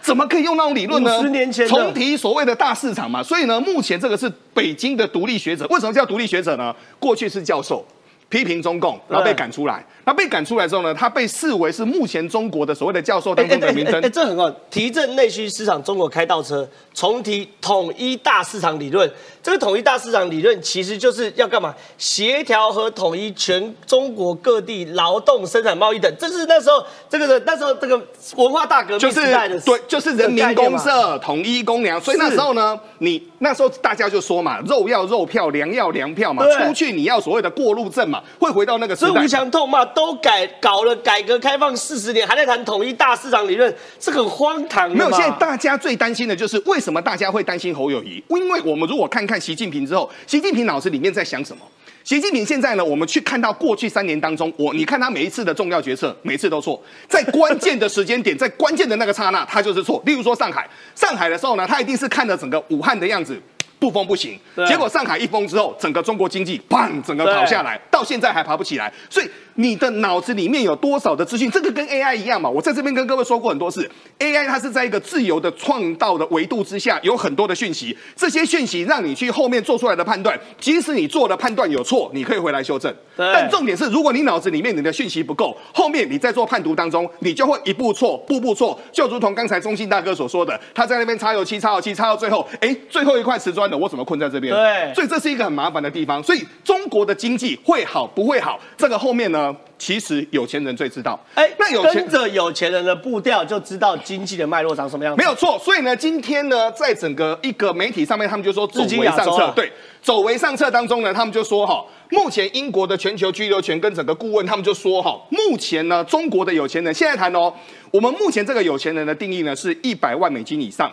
[0.00, 1.20] 怎么可以用那种理论呢？
[1.20, 3.22] 十年前重提所谓的大市场嘛？
[3.22, 6.74] 所以呢，目前这个是北京的独立学者，为什么叫独立学者呢？
[6.98, 7.84] 过去是教授。
[8.28, 9.84] 批评中共，然后被赶出来。
[10.04, 10.94] 那被赶出来之后呢？
[10.94, 14.00] 他被视为是目前中国的所谓的教授当中的名称。
[14.00, 14.48] 哎，这很好。
[14.70, 19.12] 提振内需市场，中国开倒车，重提统一大市场理论。
[19.42, 21.74] 这个统一大市场理论其实就是要干嘛？
[21.96, 26.12] 协调和统一全中国各地劳动生产贸易等。
[26.18, 28.00] 这是那时候这个的那时候这个
[28.36, 29.58] 文化大革命时代的。
[29.60, 32.00] 对，就是人民公社统一公粮。
[32.00, 36.44] 所以那时候呢，你那时候大家就说嘛，肉要肉票，粮要粮票嘛。
[36.58, 38.22] 出去你要所谓的过路证嘛。
[38.38, 44.90] 会回到那个时代，所以吴强痛骂都改搞了改革开放四十年，还在谈统一大市场理论，是很荒唐。
[44.90, 48.22] 没有，现在大家最担心的就是为什么大家会担心侯友谊？
[48.28, 51.62] 因为我们如果看看习近平之后，习近平脑子里面在想什么？
[52.02, 60.02] 习近平现在呢，我们去看到过去三年当中，我你看他每一次的重要决策，每次都错，在关键的时间点，在关键的那个刹那，他就是错。
[60.04, 63.40] 例如说上海，上海的时候呢，他一定是看着整个武汉的样子。
[63.78, 68.92] 不封不行，结果上海一封之后，整个中国经济砰，整个跑下来，到现在还爬不起来。
[69.08, 71.50] 所以你的脑子里面有多少的资讯？
[71.50, 72.48] 这个跟 AI 一样嘛。
[72.48, 73.88] 我在这边跟各位说过很多次
[74.18, 82.94] ，AI 它是在一个自由的创造的维度之下，有很多的讯息，这些讯息让你去后面做出来的判断，即使你做的判断有错，你可以回来修正。
[83.16, 93.76] 但重点是，如果你脑子里面你的讯息不够，后面你在做判读当中，你就会一步错，步步错，就如同刚才中信大哥所说的，他在那边擦油漆，擦油漆，擦到最后，哎，最后一块瓷砖的。
[93.76, 94.54] 我怎么困在这边？
[94.54, 96.22] 对，所以这是一个很麻烦的地方。
[96.22, 98.58] 所以中国的经济会好不会好？
[98.78, 99.56] 这个后面呢，呢？
[99.78, 101.18] 其实有钱人最知道。
[101.34, 105.18] 哎，那有跟着有钱人的步调，就知道经济的脉络长什么样子。
[105.18, 105.58] 没有错。
[105.58, 109.52] 所以呢，今天呢，在整个一个媒体上面，他们就说走为上策。
[109.56, 109.72] 对，
[110.02, 117.52] 走为上策当中呢，他们就说哈，目前英国的全球居留权跟整个顾问，他们就说哈，目前呢，中国的有钱人现在谈哦，
[117.90, 120.92] 我们目前这个有钱人的定义呢，是一百万美金以上。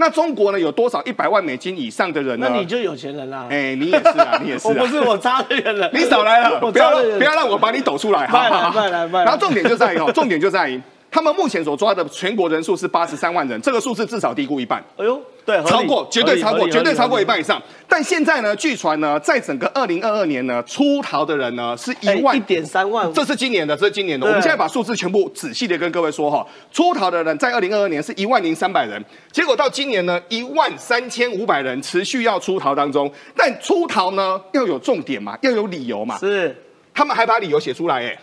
[0.00, 0.58] 那中国呢？
[0.60, 2.48] 有多少一百万美金以上的人呢？
[2.48, 3.46] 那你就有钱人啦！
[3.50, 4.68] 哎，你也是啊， 你也是。
[4.68, 8.24] 我不是我差的人了，你少来了，不要不要让我把你抖出来。
[8.28, 9.24] 快来快来来！
[9.24, 10.80] 然后重点就在于哦，重点就在于。
[11.10, 14.78] 他们目前所抓的全国人数是八十三万人，这个数字至少低估一半。
[14.98, 17.60] 哎呦，对，超过，绝对超过，绝对超过一半以上。
[17.88, 23.10] 但现在呢，据传呢，在整个二零二二年呢，出逃的人呢是一万一点三万。
[23.14, 24.26] 这是今年的，这是今年的。
[24.26, 29.02] 我们现在把数字全部仔细的跟各位说哈，出逃的人在二零二二年是一万零三百人，
[29.32, 33.10] 结果到今年呢，一万三千五百人持续要出逃当中。
[33.34, 36.18] 但出逃呢要有重点嘛，要有理由嘛。
[36.18, 36.54] 是，
[36.92, 38.18] 他们还把理由写出来哎，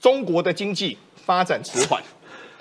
[0.00, 0.96] 中国的经济。
[1.26, 2.00] 发展迟缓，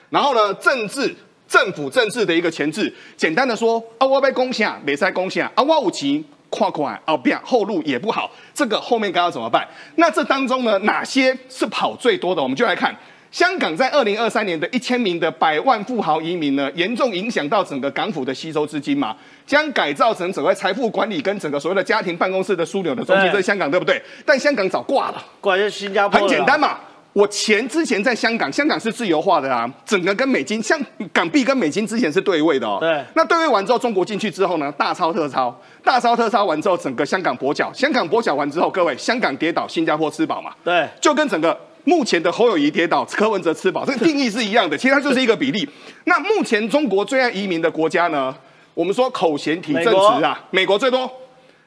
[0.09, 1.16] 然后呢，政治
[1.47, 9.68] 政府政治的一个前置，简单的说，啊，我被攻下，没在攻下，啊，我武器跨款，啊，变后路也不好，这个后面该要怎么办？
[9.97, 12.41] 那这当中呢，哪些是跑最多的？
[12.41, 12.95] 我们就来看
[13.32, 24.01] 香港在二零二三年的一千名的百万富豪移民呢，严重影响到整个港府的吸收资金嘛，将改造成整个财富管理跟整个所谓的家庭办公室的枢纽的中心，这是香港对不对？
[24.26, 26.80] 但香港早挂了，挂在新加坡，很简单嘛。
[27.16, 30.78] 我钱之前在香港，香港是自由化的啊，整个跟美金，像
[31.13, 32.78] 港币跟美金之前是对位的哦。
[32.82, 33.01] 对。
[33.13, 40.51] 那对位完之后，中国进去之后呢，大超特超，大超特超完之后，整个香港跛脚，香港跛脚完之后，各位，香港跌倒，新加坡吃饱嘛？
[40.61, 40.86] 对。
[40.99, 45.66] 就跟整个目前的侯友谊跌倒，柯文哲吃饱，这个 定义是一样的，其实它就是一个比例。
[46.03, 48.36] 那目前中国最爱移民的国家呢？
[48.74, 51.09] 我们说口嫌体正直啊，美国最多，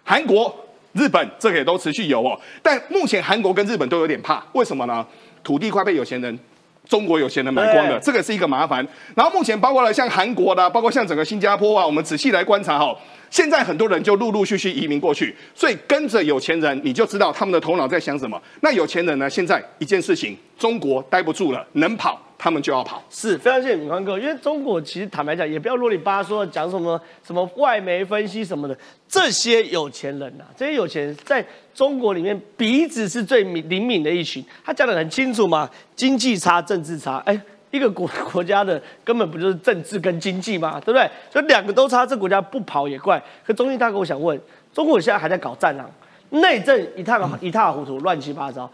[0.05, 0.55] 韩国、
[0.93, 2.39] 日本这个也都持续有哦。
[2.63, 5.03] 但目前韩国跟日本都有点怕，为什么呢？
[5.49, 6.39] 土地快被有钱人、
[6.87, 8.87] 中国有钱人买光了，这个是一个麻烦。
[9.15, 12.95] 然后目前包括了像韩国的，包括像整个新加坡啊，我们仔细来观察哈。
[13.31, 18.39] 现在很多人就陆陆续续移民过去，所以跟着有钱人，你就知道他们的头脑在想什么。
[18.61, 19.31] 那有钱人呢？
[19.31, 23.03] 现在一件事情，中国待不住了，能跑他们就要跑。
[23.11, 28.79] 是非常谢谢敏宽哥，因为中国其实坦白讲，也不要啰里吧嗦讲什么什么外媒分析什么的，
[29.09, 37.39] 这些有钱人呐，这些有钱人在中国里面鼻子是最敏灵敏的一群，他讲的很清楚嘛，经济差，政治差，哎。
[37.71, 40.81] 一个国国家的根本不就是政治跟经济吗？
[40.81, 41.07] 对不对？
[41.31, 43.23] 所以两个都差，这国家不跑也怪。
[43.47, 44.41] 可中信大哥，我想问，
[44.73, 45.87] 中国现在还在搞战狼，
[46.31, 48.65] 内政一塌一塌糊涂，乱七八糟；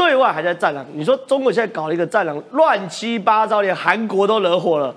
[0.00, 0.86] 对外还在战狼。
[0.94, 4.96] 你说中国现在搞了一个战狼，乱七八糟，连韩国都惹火了。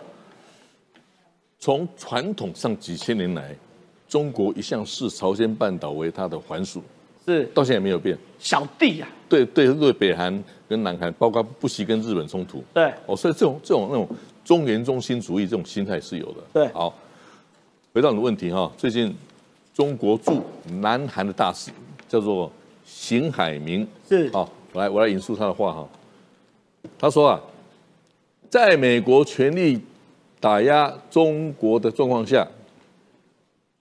[1.60, 3.54] 从传统上几千年来，
[4.08, 6.82] 中国一向视朝鲜半岛为它的还属，
[7.26, 8.18] 是到现在没有变。
[8.39, 10.41] 小弟呀，对对对，北韩。
[10.70, 14.08] 跟南韩，包括不惜跟日本冲突，对，哦，所以这种这种那种
[14.43, 16.38] 中原中心主义这种心态是有的。
[16.51, 16.91] 对，好，
[17.93, 19.16] 回到你的问题哈，最近
[19.72, 20.41] 中国驻
[20.82, 21.70] 南韩的大使
[22.08, 22.51] 叫做
[22.84, 25.89] 邢海明，是，好，我来我来引述他的话哈，
[26.97, 27.39] 他说啊，
[28.49, 29.80] 在美国全力
[30.39, 32.47] 打压中国的状况下，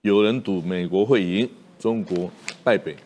[0.03, 2.31] 有人赌美国会赢，中国
[2.63, 2.97] 败北，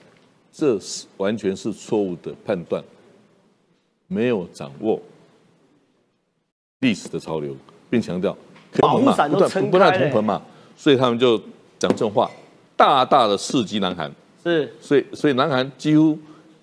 [0.53, 2.83] 这是完全是错误的判断。
[4.09, 5.03] 没有掌握
[6.79, 7.57] 历史的潮流，
[7.91, 8.37] 并强调
[8.79, 10.41] 保护伞都撑不断同盆嘛，
[10.77, 11.37] 所以他们就
[11.77, 12.31] 讲这种话，
[12.77, 14.13] 大大的刺激南韩。
[14.45, 16.17] 是，所以所以南韩几乎，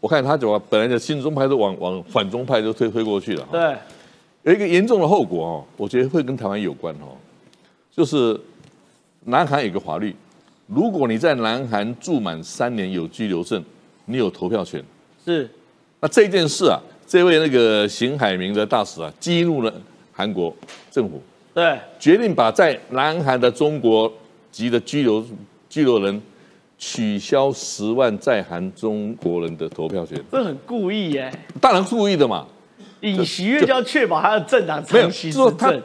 [0.03, 3.47] 我看他怎么本来的新中派都往往反中派都推推过去了。
[3.49, 3.73] 对，
[4.43, 7.15] 有一个严重的后果哦，我觉得会跟台湾有关哦，
[7.89, 8.37] 就是
[9.23, 10.13] 南韩有个法律，
[10.67, 13.63] 如果你在南韩住满三年有居留证，
[14.03, 14.83] 你有投票权。
[15.23, 15.49] 是，
[16.01, 16.77] 那这件事啊。
[17.05, 19.73] 这位那个邢海明的大使啊，激怒了
[20.11, 20.53] 韩国
[20.89, 21.21] 政府，
[21.53, 24.11] 对，决定把在南韩的中国
[24.51, 25.23] 籍的居留
[25.69, 26.21] 居留人
[26.85, 30.21] 取消十万在韩中国人的投票权。
[30.29, 31.31] 这很故意耶，
[31.61, 32.45] 当然故意的嘛。
[32.99, 35.81] 尹锡悦就要确保他的政党长期执政。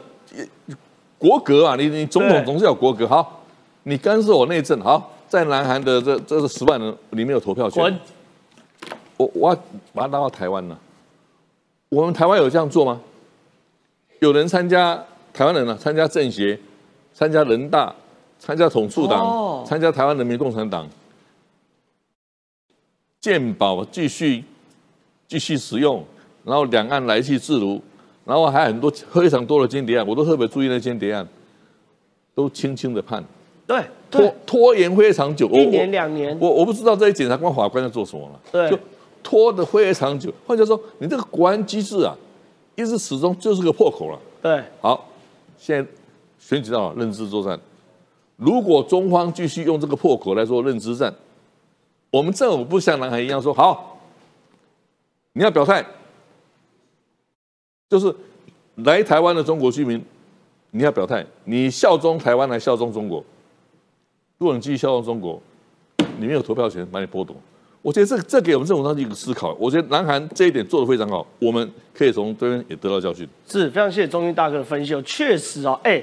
[1.17, 3.07] 国格啊，你你总统总是要国格。
[3.07, 3.43] 好，
[3.83, 7.97] 你干涉我内政，好，在南韩的这这十万人里面有投票权。
[9.15, 9.55] 我我要
[9.93, 10.77] 把它拉到台湾了。
[11.87, 12.99] 我们台湾有这样做吗？
[14.19, 15.01] 有人参加
[15.33, 15.77] 台湾人呢？
[15.79, 16.59] 参加政协，
[17.13, 17.95] 参加人大，
[18.39, 20.87] 参加统促党，参加台湾人民共产党，
[23.21, 24.43] 健保继续
[25.27, 26.03] 继续使用，
[26.43, 27.79] 然后两岸来去自如，
[28.25, 31.27] 然后还很多非常多的间谍案，我都特别注意那间谍案，
[32.33, 33.23] 都轻轻的判，
[33.67, 38.69] 对，拖拖延非常久，一年两年，我我不知道这些检察官法官在做什么了，对。
[38.71, 38.79] 就
[39.21, 40.31] 拖得非常久。
[40.47, 42.15] 换句话说，你这个国安机制啊，
[42.75, 44.17] 一直始终就是个破口了。
[44.41, 45.05] 对，好，
[45.57, 45.91] 现在
[46.39, 47.59] 选举到了认知作战，
[48.39, 51.13] 如果中方继续用这个破口来做认知战，
[52.09, 53.99] 我们政府不像南韩一样说好，
[55.33, 55.85] 你要表态，
[57.89, 58.15] 就是
[58.75, 60.01] 来台湾的中国居民，
[60.71, 63.21] 你要表态，你效忠台湾来效忠中国？
[64.37, 65.41] 如果你继续效忠中国，
[66.17, 67.35] 你没有投票权，把你剥夺。
[67.81, 69.53] 我觉得这这给我们政府上一个思考。
[69.59, 73.27] 我觉得南韩这一点做的非常好，我们可以从这边也得到教训。
[73.47, 76.01] 是非常谢谢中军大哥的分析哦，确实哦，哎，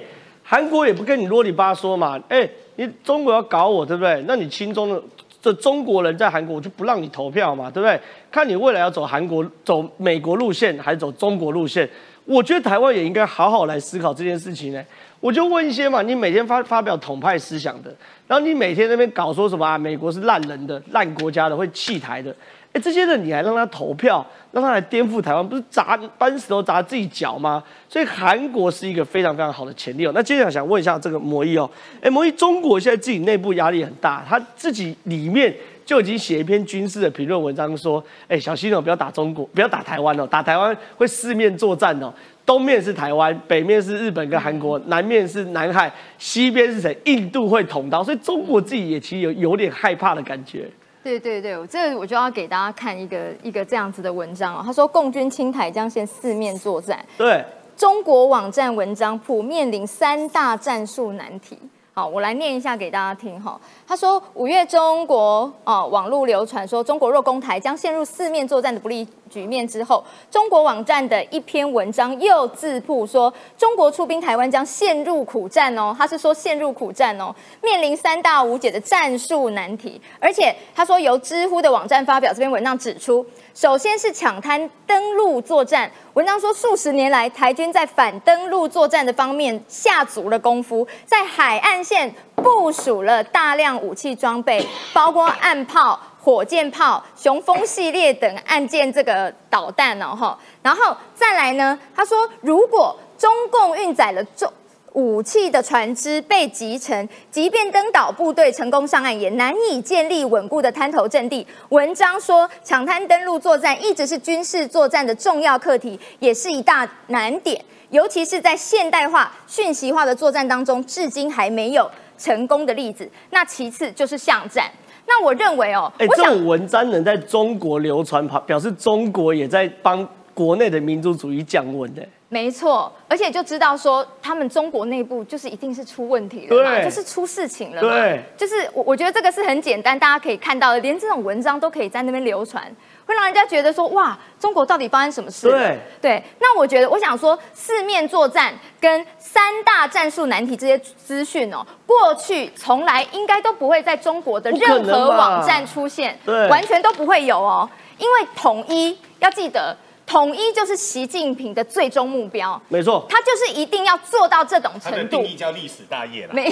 [0.48, 4.24] 韩国也不跟你啰里吧嗦嘛，哎，你中国要搞我，对不对？
[4.28, 5.02] 那你心中的
[5.42, 8.00] 这中国人在韩国，我就不让你投票嘛，对不对？
[8.30, 11.88] 看你未来要走韩国、走美国路线，还是走中国路线？
[12.24, 14.84] 我觉得台湾也应该好好来思考这件事情呢。
[15.18, 17.92] 我就问一些嘛，你每天发发表统派思想的，
[18.28, 19.76] 然后你每天那边搞说什么啊？
[19.76, 22.34] 美国是烂人的、烂国家的，会弃台的，
[22.72, 27.62] 哎，这些人你还让他投票，让他来颠覆台湾，不是砸搬石头砸自己脚吗？
[27.88, 30.12] 所以韩国是一个非常非常好的潜力哦。
[30.14, 31.70] 那接下来想问一下这个摩伊哦，
[32.02, 35.54] 哎，摩伊，中国现在自己内部压力很大，他自己里面
[35.86, 42.12] 就已经写一篇军事的评论文章说，哎，小心哦，不要打中国，不要打台湾哦，打台湾会四面作战哦。
[42.44, 46.96] 东面是台湾，北面是日本跟韩国，南面是南海，西边是谁？
[47.04, 50.68] 印度会捅刀，所以中国自己也其实有有点害怕的感觉。
[51.06, 54.62] 对对对，我这我就要给大家看一个一个这样子的文章哦。
[54.66, 56.98] 他说，共军青台将现四面作战。
[57.16, 57.44] 对，
[57.76, 61.56] 中国网站文章铺面临三大战术难题。
[61.94, 63.58] 好，我来念一下给大家听哈。
[63.86, 75.94] 他说，五月中国哦，网络流传说中国若攻台，将陷入四面作战的不利局面之后，中国网站的一篇文章又自曝说，中国出兵台湾将陷入苦战哦。
[75.98, 80.00] 他是说陷入苦战哦，面临三大无解的战术难题。
[80.20, 83.26] 而且他说，由知乎的网站发表这篇文章指出。
[83.54, 94.62] 首先是抢滩登陆作战，文章说数十年来，台军在反登陆作战的方面下足了功夫，在海岸线部署了大量武器装备，
[94.92, 104.52] 包括岸炮、火箭炮、雄风系列等岸舰这个导弹哦，哈，然后再来呢，他说如果中共运载了重。
[104.94, 111.46] 武器的船只被击沉，即便登岛部队成功上岸，也难以建立稳固的滩头阵地。
[111.68, 123.08] 文章说，抢滩登陆作战一直是军事作战的重要课题，也是一大难点，尤其是在现代化、讯息化的作战当中，至今还没有成功的例子。
[123.30, 124.68] 那其次就是巷战。
[125.06, 132.02] 那我认为哦，哎，这种文章能在中国流传，表示中国也在帮国内的民族主义降温的。
[132.28, 142.64] 没错，而且就知道说他们中国内部就是一定是出问题了嘛，就是出事情了嘛，就是我我觉得这个是很简单，大家可以看到的，连这种文章都可以在那边流传，
[143.06, 145.48] 会让人家觉得说哇，中国到底发生什么事？
[145.48, 145.78] 对。
[146.02, 159.76] 对，那我觉得我想说四面作战跟三大战术难题这些资讯哦，过去从来应该都不会在中国的任何网站出现，对，完全都不会有哦，因为统一要记得。
[160.08, 165.16] 统一就是习近平的最终目标，没错，他就是一定要做到这种程度。
[165.16, 166.48] 定义叫历史大业了，没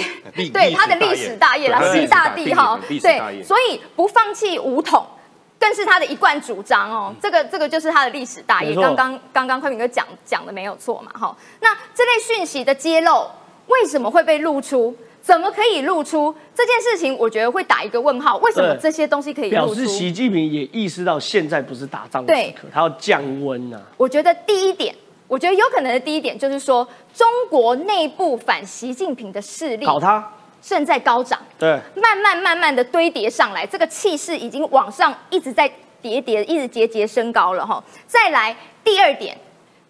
[0.49, 5.07] 对他的历史大业啦，习大帝哈，对，所以不放弃武统，
[5.65, 7.11] 更是他的一贯主张哦。
[7.19, 8.75] 这个这个就是他的历史大业。
[8.75, 11.35] 刚刚刚刚快明哥讲讲的没有错嘛，哈。
[11.59, 13.27] 那这类讯息的揭露
[13.67, 14.95] 为什么会被露出？
[15.23, 17.17] 怎么可以露出这件事情？
[17.17, 18.37] 我觉得会打一个问号。
[18.37, 23.81] 为什么这些东西可以表示习近平也意识到现在不是打仗的时刻，他要降温呢？
[23.97, 24.93] 我觉得第一点，
[25.27, 30.31] 我觉得有可能的第一点就是说，中国内部反习近平的势力，搞他
[30.67, 37.83] 正在高涨，对，慢慢慢慢的堆叠上来，这个气势已经往上一直在叠叠，一直节节升高了哈。
[38.07, 39.37] 再来第二点，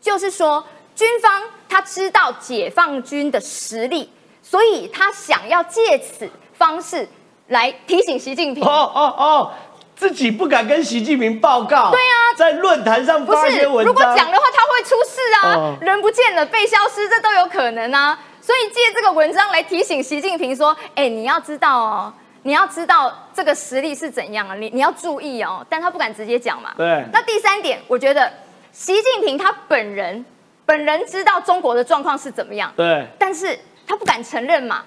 [0.02, 0.66] 就是说
[0.96, 4.10] 军方他知道解放军的实力。
[4.48, 7.10] 所以他想要借此方式
[7.48, 8.64] 来提醒习近平。
[8.64, 9.52] 哦哦哦，
[9.96, 11.90] 自己不敢跟习近平报告。
[11.90, 13.86] 对啊，在论坛上发一些文章。
[13.86, 18.20] 如果讲的话，他会出事啊，人不见了，被消失，这都有可能啊。
[18.46, 26.74] 所以借这个文章来提醒习近平说：“哎，你要知道哦，你要知道这个实力是怎样啊，你你要注意哦。”但他不敢直接讲嘛。
[26.78, 27.04] 对。
[27.12, 28.32] 那第三点，我觉得
[28.72, 30.24] 习近平他本人
[30.64, 32.72] 本人知道中国的状况是怎么样。
[32.76, 33.08] 对。
[33.18, 33.58] 但是。
[33.88, 34.84] 他不敢承认嘛？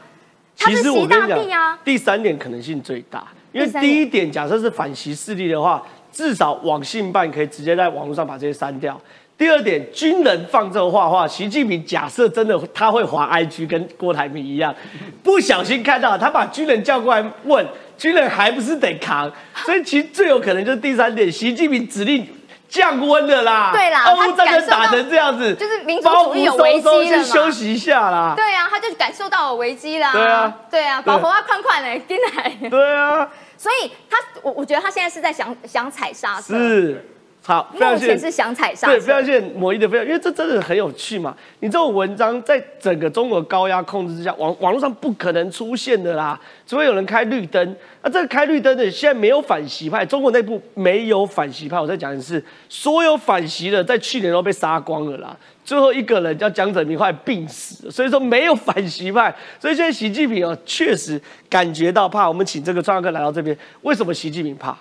[0.59, 1.79] 他是习大帝啊。
[1.85, 5.81] 第三点可能性最大，因为第一点假设是反习势力的话，
[6.11, 9.01] 至少网信办可以直接在网络上把这些删掉。
[9.39, 14.75] 第二点，军人放这画画，习近平假设真的他会滑 IG，跟郭台铭一样，
[15.23, 17.65] 不小心看到他把军人叫过来问，
[17.97, 19.31] 军人还不是得扛？
[19.65, 22.27] 所以其实最有可能就是第三点，习近平指令
[22.69, 23.71] 降温了啦。
[23.73, 28.35] 对啦，俄乌战争打成这样子，就是民族主义有危机了先休息一下啦。
[28.35, 30.11] 对啊，他就感受到了危机啦。
[30.11, 32.69] 对啊，对啊，把头发宽宽的进来。
[32.69, 36.59] 对啊，所以他，我我觉得他现在是在想想踩刹车。
[36.59, 37.15] 是。
[37.45, 41.35] 好，目前是想踩刹对，非常谢谢某一的非常，因为这真的很有趣嘛。
[41.61, 47.77] 你这种文章在整个中国高压控制之下，网网络上不可能出现的啦，除非有人开绿灯。
[48.03, 51.81] 那这个开绿灯的现在没有反习派，中国内部没有反习派。
[51.81, 55.35] 我再讲一次，所有反习的在去年都被杀光了啦。
[55.65, 59.35] 最后一个人叫江泽民，后来病死，所以说没有反习派。
[59.59, 61.19] 所以现在习近平啊，确实
[61.49, 62.29] 感觉到怕。
[62.29, 64.77] 我们请这个创客来到这边，为什么习近平怕？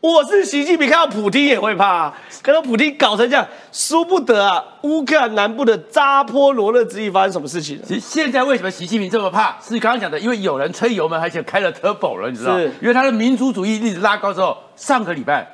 [0.00, 4.64] 我是习近平，看到普京也会怕，看到普京搞成这样，输不得啊！
[4.82, 7.80] 乌克兰南部的扎波罗热之役发生什么事情？
[7.82, 9.56] 其实现在为什么习近平这么怕？
[9.60, 12.60] 是刚刚讲的，因为有人吹油门，而且开了 turbo 了，你知道吗？
[12.80, 15.44] 因为他的民族主义一直拉高之后，上个礼拜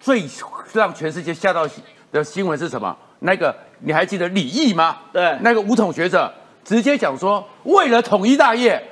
[0.00, 0.24] 最
[0.72, 1.64] 让全世界吓到
[2.10, 2.96] 的新闻是什么？
[3.20, 4.96] 那个你还记得李毅吗？
[5.12, 6.32] 对，那个武统学者
[6.64, 8.82] 直接讲说，为了统一大业。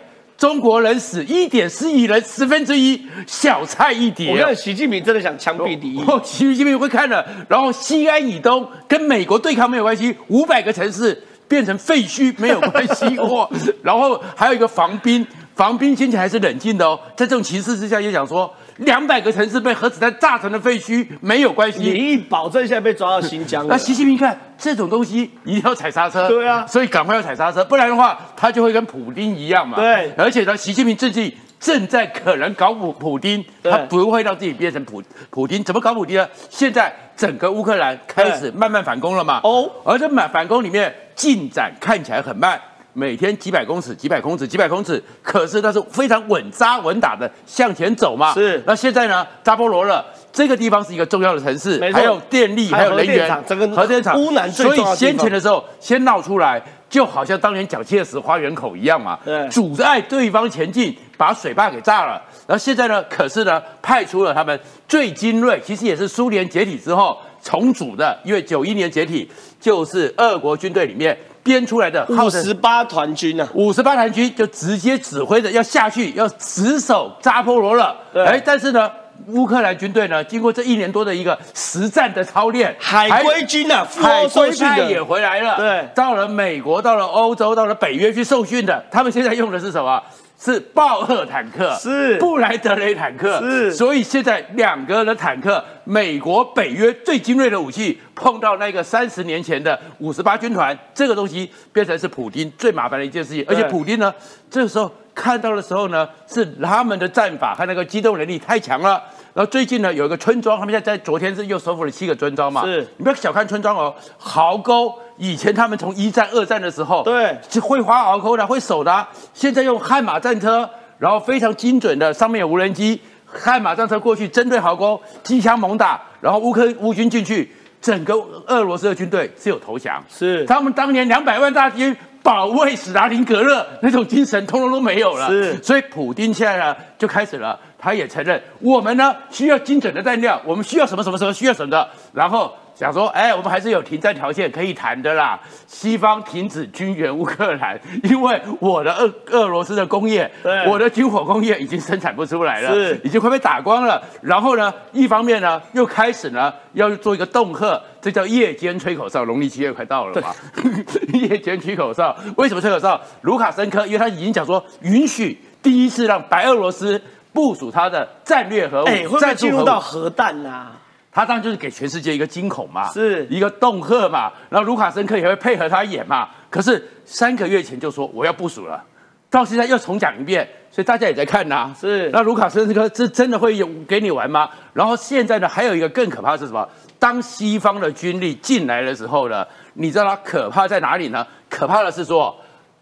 [0.42, 4.32] 中国人死一点四亿人，十分之一，小菜一碟。
[4.32, 6.02] 我看习近平真的想枪毙第一。
[6.24, 11.16] 习近平会看了，然后西安以东跟美国对抗没有关系，五百个城市
[11.46, 13.16] 变成废墟没有关系。
[13.20, 13.48] 哇，
[13.84, 15.24] 然后还有一个防兵，
[15.54, 18.52] 防兵先前还是冷静的哦，在这种情势之下，也想说。
[18.78, 21.78] 两百个城市被核子弹炸成了废墟，没有关系。
[21.78, 23.68] 你一保证现在被抓到新疆了。
[23.70, 26.26] 那习近平看这种东西一定要踩刹车。
[26.28, 29.76] 对啊，所以赶快要踩刹车，不然的话他就会跟普京一样嘛。
[29.76, 35.62] 对，而且呢，习近平自己正在可能搞普普京，他不会让自己变成普普京。
[35.62, 36.28] 怎么搞普京呢？
[36.48, 39.40] 现在整个乌克兰开始慢慢反攻了嘛。
[39.44, 42.60] 哦，而这反反攻里面进展看起来很慢。
[42.94, 48.34] 每天几百公尺，几百公尺，几百公尺，可是它是非常稳扎稳打的向前走嘛。
[48.34, 48.62] 是。
[48.66, 49.26] 那现在呢？
[49.42, 54.14] 扎波罗热这个地方是一个重要的城市，还有电力，还有能源，整个核电厂。
[54.52, 59.18] 最所以先前的时候先闹出来，就好像当年蒋介石花园口一样嘛。
[59.24, 59.48] 对。
[59.48, 62.22] 阻碍对方前进，把水坝给炸了。
[62.46, 63.02] 然后现在呢？
[63.04, 63.62] 可是呢？
[63.80, 71.16] 派出了他们最精锐，其实也是苏联解体之后重组的，因为九一年解体就是俄国军队里面。
[71.42, 73.48] 编出来的五十八团军呢？
[73.54, 77.96] 五十八团军就直接指挥着要下去，要死守扎波罗了。
[78.14, 78.90] 哎，但是呢，
[79.26, 85.56] 乌克兰军队呢，经过这一年多的一个实战的操练，海归军呢，海归派也回来了。
[85.56, 90.02] 对，到了美国，到了欧洲，到了北约去受训的，他们现在用的是什么？
[90.44, 93.72] 是豹二坦克，是布莱德雷坦克，是。
[93.72, 103.44] 所以现在两个的坦克，美国、北约最精锐的武器，碰到那个三十年前的五十八军团，这个东西变成是普京最麻烦的一件事情。
[103.46, 104.12] 而且普京呢，
[104.50, 109.00] 这个时候看到的时候呢，是他们的战法和那个机动能力太强了。
[109.34, 112.64] 然后最近呢，有一个村庄，他们现在在昨天是又收复了七个村庄嘛。
[112.64, 114.92] 是，你不要小看村庄哦，壕沟。
[115.18, 119.06] 以前他们从一战、二战的时候，对，是会滑壕沟的，会守的。
[119.34, 128.14] 现在用悍马战车，然后非常精准的，上面有无人机，悍马战车过去针对壕沟，机枪猛打，然后乌克乌军进去，整个
[128.46, 135.28] 俄罗斯的军队是有投降，是他们当年两百万大军保卫史达林格勒那种精神，通通都没有了。
[135.28, 142.52] 是，所以普京现在呢就开始了，他也承认我们呢需要精准的弹药，我们需要什么什么什么需要什么的，然后。
[142.82, 145.38] 想说，哎，我们还是有停战条件可以谈的啦。
[145.68, 150.28] 西方停止军援乌克兰， 因为我的俄俄罗斯的工业，
[150.66, 154.02] 我的军火工业已经生产不出来了，是已经快被打光了。
[154.20, 159.24] 然后呢，一方面呢，又开始呢要做一个恫吓，这叫夜间吹口哨。
[159.24, 160.34] 农历七月快到了嘛，
[161.14, 162.16] 夜间吹口哨。
[162.36, 163.00] 为什么吹口哨？
[163.20, 167.00] 卢卡申科，因为他已经讲说，允许第一次让白俄罗斯
[167.32, 170.72] 部署他的战略核武，哎，会不会进入到核弹呐？
[171.14, 176.30] 他当然就是给全世界一个惊恐嘛，是一个恫吓嘛，然后卢卡申科也会配合他演嘛。
[176.48, 178.82] 可是三个月前就说我要部署了，
[179.28, 181.70] 到现在又重讲一遍，所以大家也在看呐。
[181.78, 184.48] 是，那卢卡申科这真的会有给你玩吗？
[184.72, 186.66] 然后现在呢，还有一个更可怕是什么？
[186.98, 191.26] 当西方的军力进来的时候呢，你知道它可怕在哪里呢？
[191.50, 192.34] 可怕的是说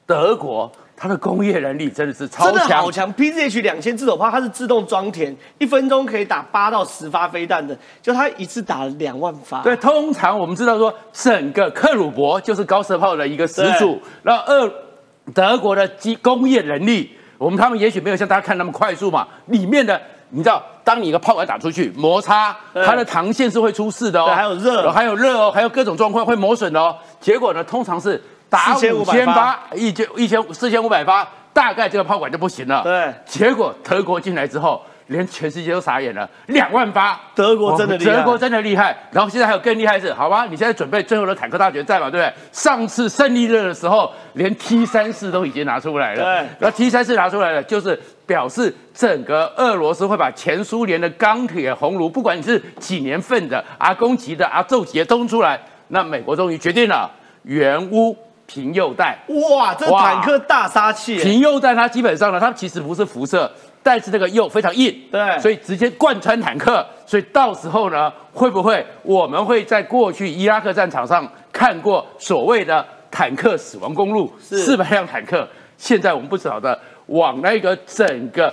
[0.07, 0.70] 德国。
[1.03, 9.62] 它的工业能力真的是超强，好强！P Z H 两千自走炮，它是自动装填，一分钟可以打八到十发飞弹的，就它一次打了两万发。
[9.62, 13.98] 对，通常我们知道说，整个克鲁伯就是高射炮的一个始祖。
[14.22, 14.70] 然后二
[15.32, 19.26] 德国的机工业能力，我们他们也许没有像大家看那么快速嘛。
[19.46, 19.98] 里面的
[20.28, 26.94] 你知道，当你一个炮管打出去，摩擦它的膛线是会出事的哦，还有热，还有热哦，还有各种状况会磨损的哦。
[27.18, 28.22] 结果呢，通常是。
[28.51, 32.82] 打五千八，一千一千四千五百发，大概这个炮管就不行了。
[32.82, 34.82] 对，结果德国进来之后。
[35.11, 38.96] 连全世界都傻眼了，两万八，德国真的厉害，德国真的厉害。
[39.11, 42.32] 然后现在还有更厉害的是，好吧，你现在准备最后的坦克大决战嘛，对不对？
[42.53, 55.61] 上次胜利日的时候，连 T 三四都已经拿出来了，对，那 T 三四拿出来了，就是表示整个俄罗斯会把前苏联的钢铁红炉，不管你是几年份的阿公级的阿宙级的都出来。
[55.88, 57.11] 那美国终于决定了，
[57.42, 58.16] 原屋
[58.53, 63.48] 平右弹，哇，这坦克大杀器，平右弹它基本上呢，它其实不是辐射。
[63.82, 75.48] 但是这个铀非常硬，对，所以直接贯穿坦克，所以到时候呢，会不会我们会在过去伊拉克战场上看过所谓的坦克死亡公路，四百辆坦克，
[75.78, 78.53] 现在我们不晓得往那个整个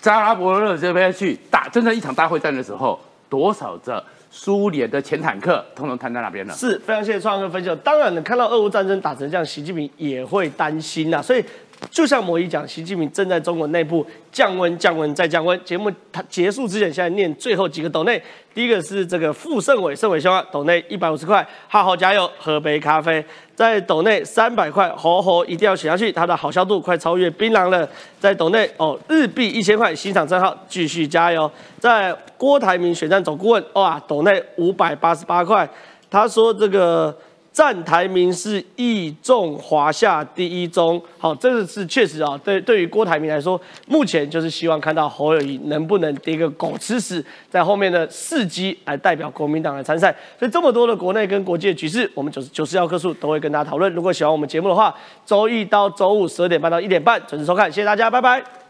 [0.00, 2.98] 扎拉伯勒这边去打真正一场大会战的时候，
[3.28, 6.54] 多少的苏联的前坦克通通瘫在那边了？
[6.54, 7.76] 是非常谢谢创哥分享。
[7.78, 11.44] 当然，了看到俄乌战争打成这样，习近平也会担心呐，所以。
[11.90, 15.58] 就像某一讲，习近平正在中国内部降温、降温再降温。
[15.64, 18.20] 节目他结束之前，现在念最后几个斗内。
[18.52, 23.24] 第一个是这个傅盛伟，盛伟兄啊，斗内一百五十块，好好加油，喝杯咖啡。
[23.54, 27.88] 在斗内三百块，吼吼一定要写下去，它的好消度快超越槟榔了。
[28.18, 31.50] 在斗内哦，日币一千块，欣赏账号继续加油。
[31.78, 35.68] 在郭台铭选战总顾问，哇，斗内五百八十八块，
[36.10, 37.16] 他说这个。
[37.52, 42.38] 站台名是义重华夏第一中，好，这个是确实啊。
[42.44, 50.14] 对，对于郭台铭来说，目前就是希望看到侯友谊能不能跌个狗吃屎，在后面的四机来代表国民党来参赛。
[50.38, 53.92] 所以这么多的国内跟国际的局势，我们九十九十幺棵树都会跟大家讨论。
[53.92, 54.94] 如果喜欢我们节目的话，
[55.26, 58.67] 周一到周五十二点半到一点半准时收看，谢谢大家，拜拜。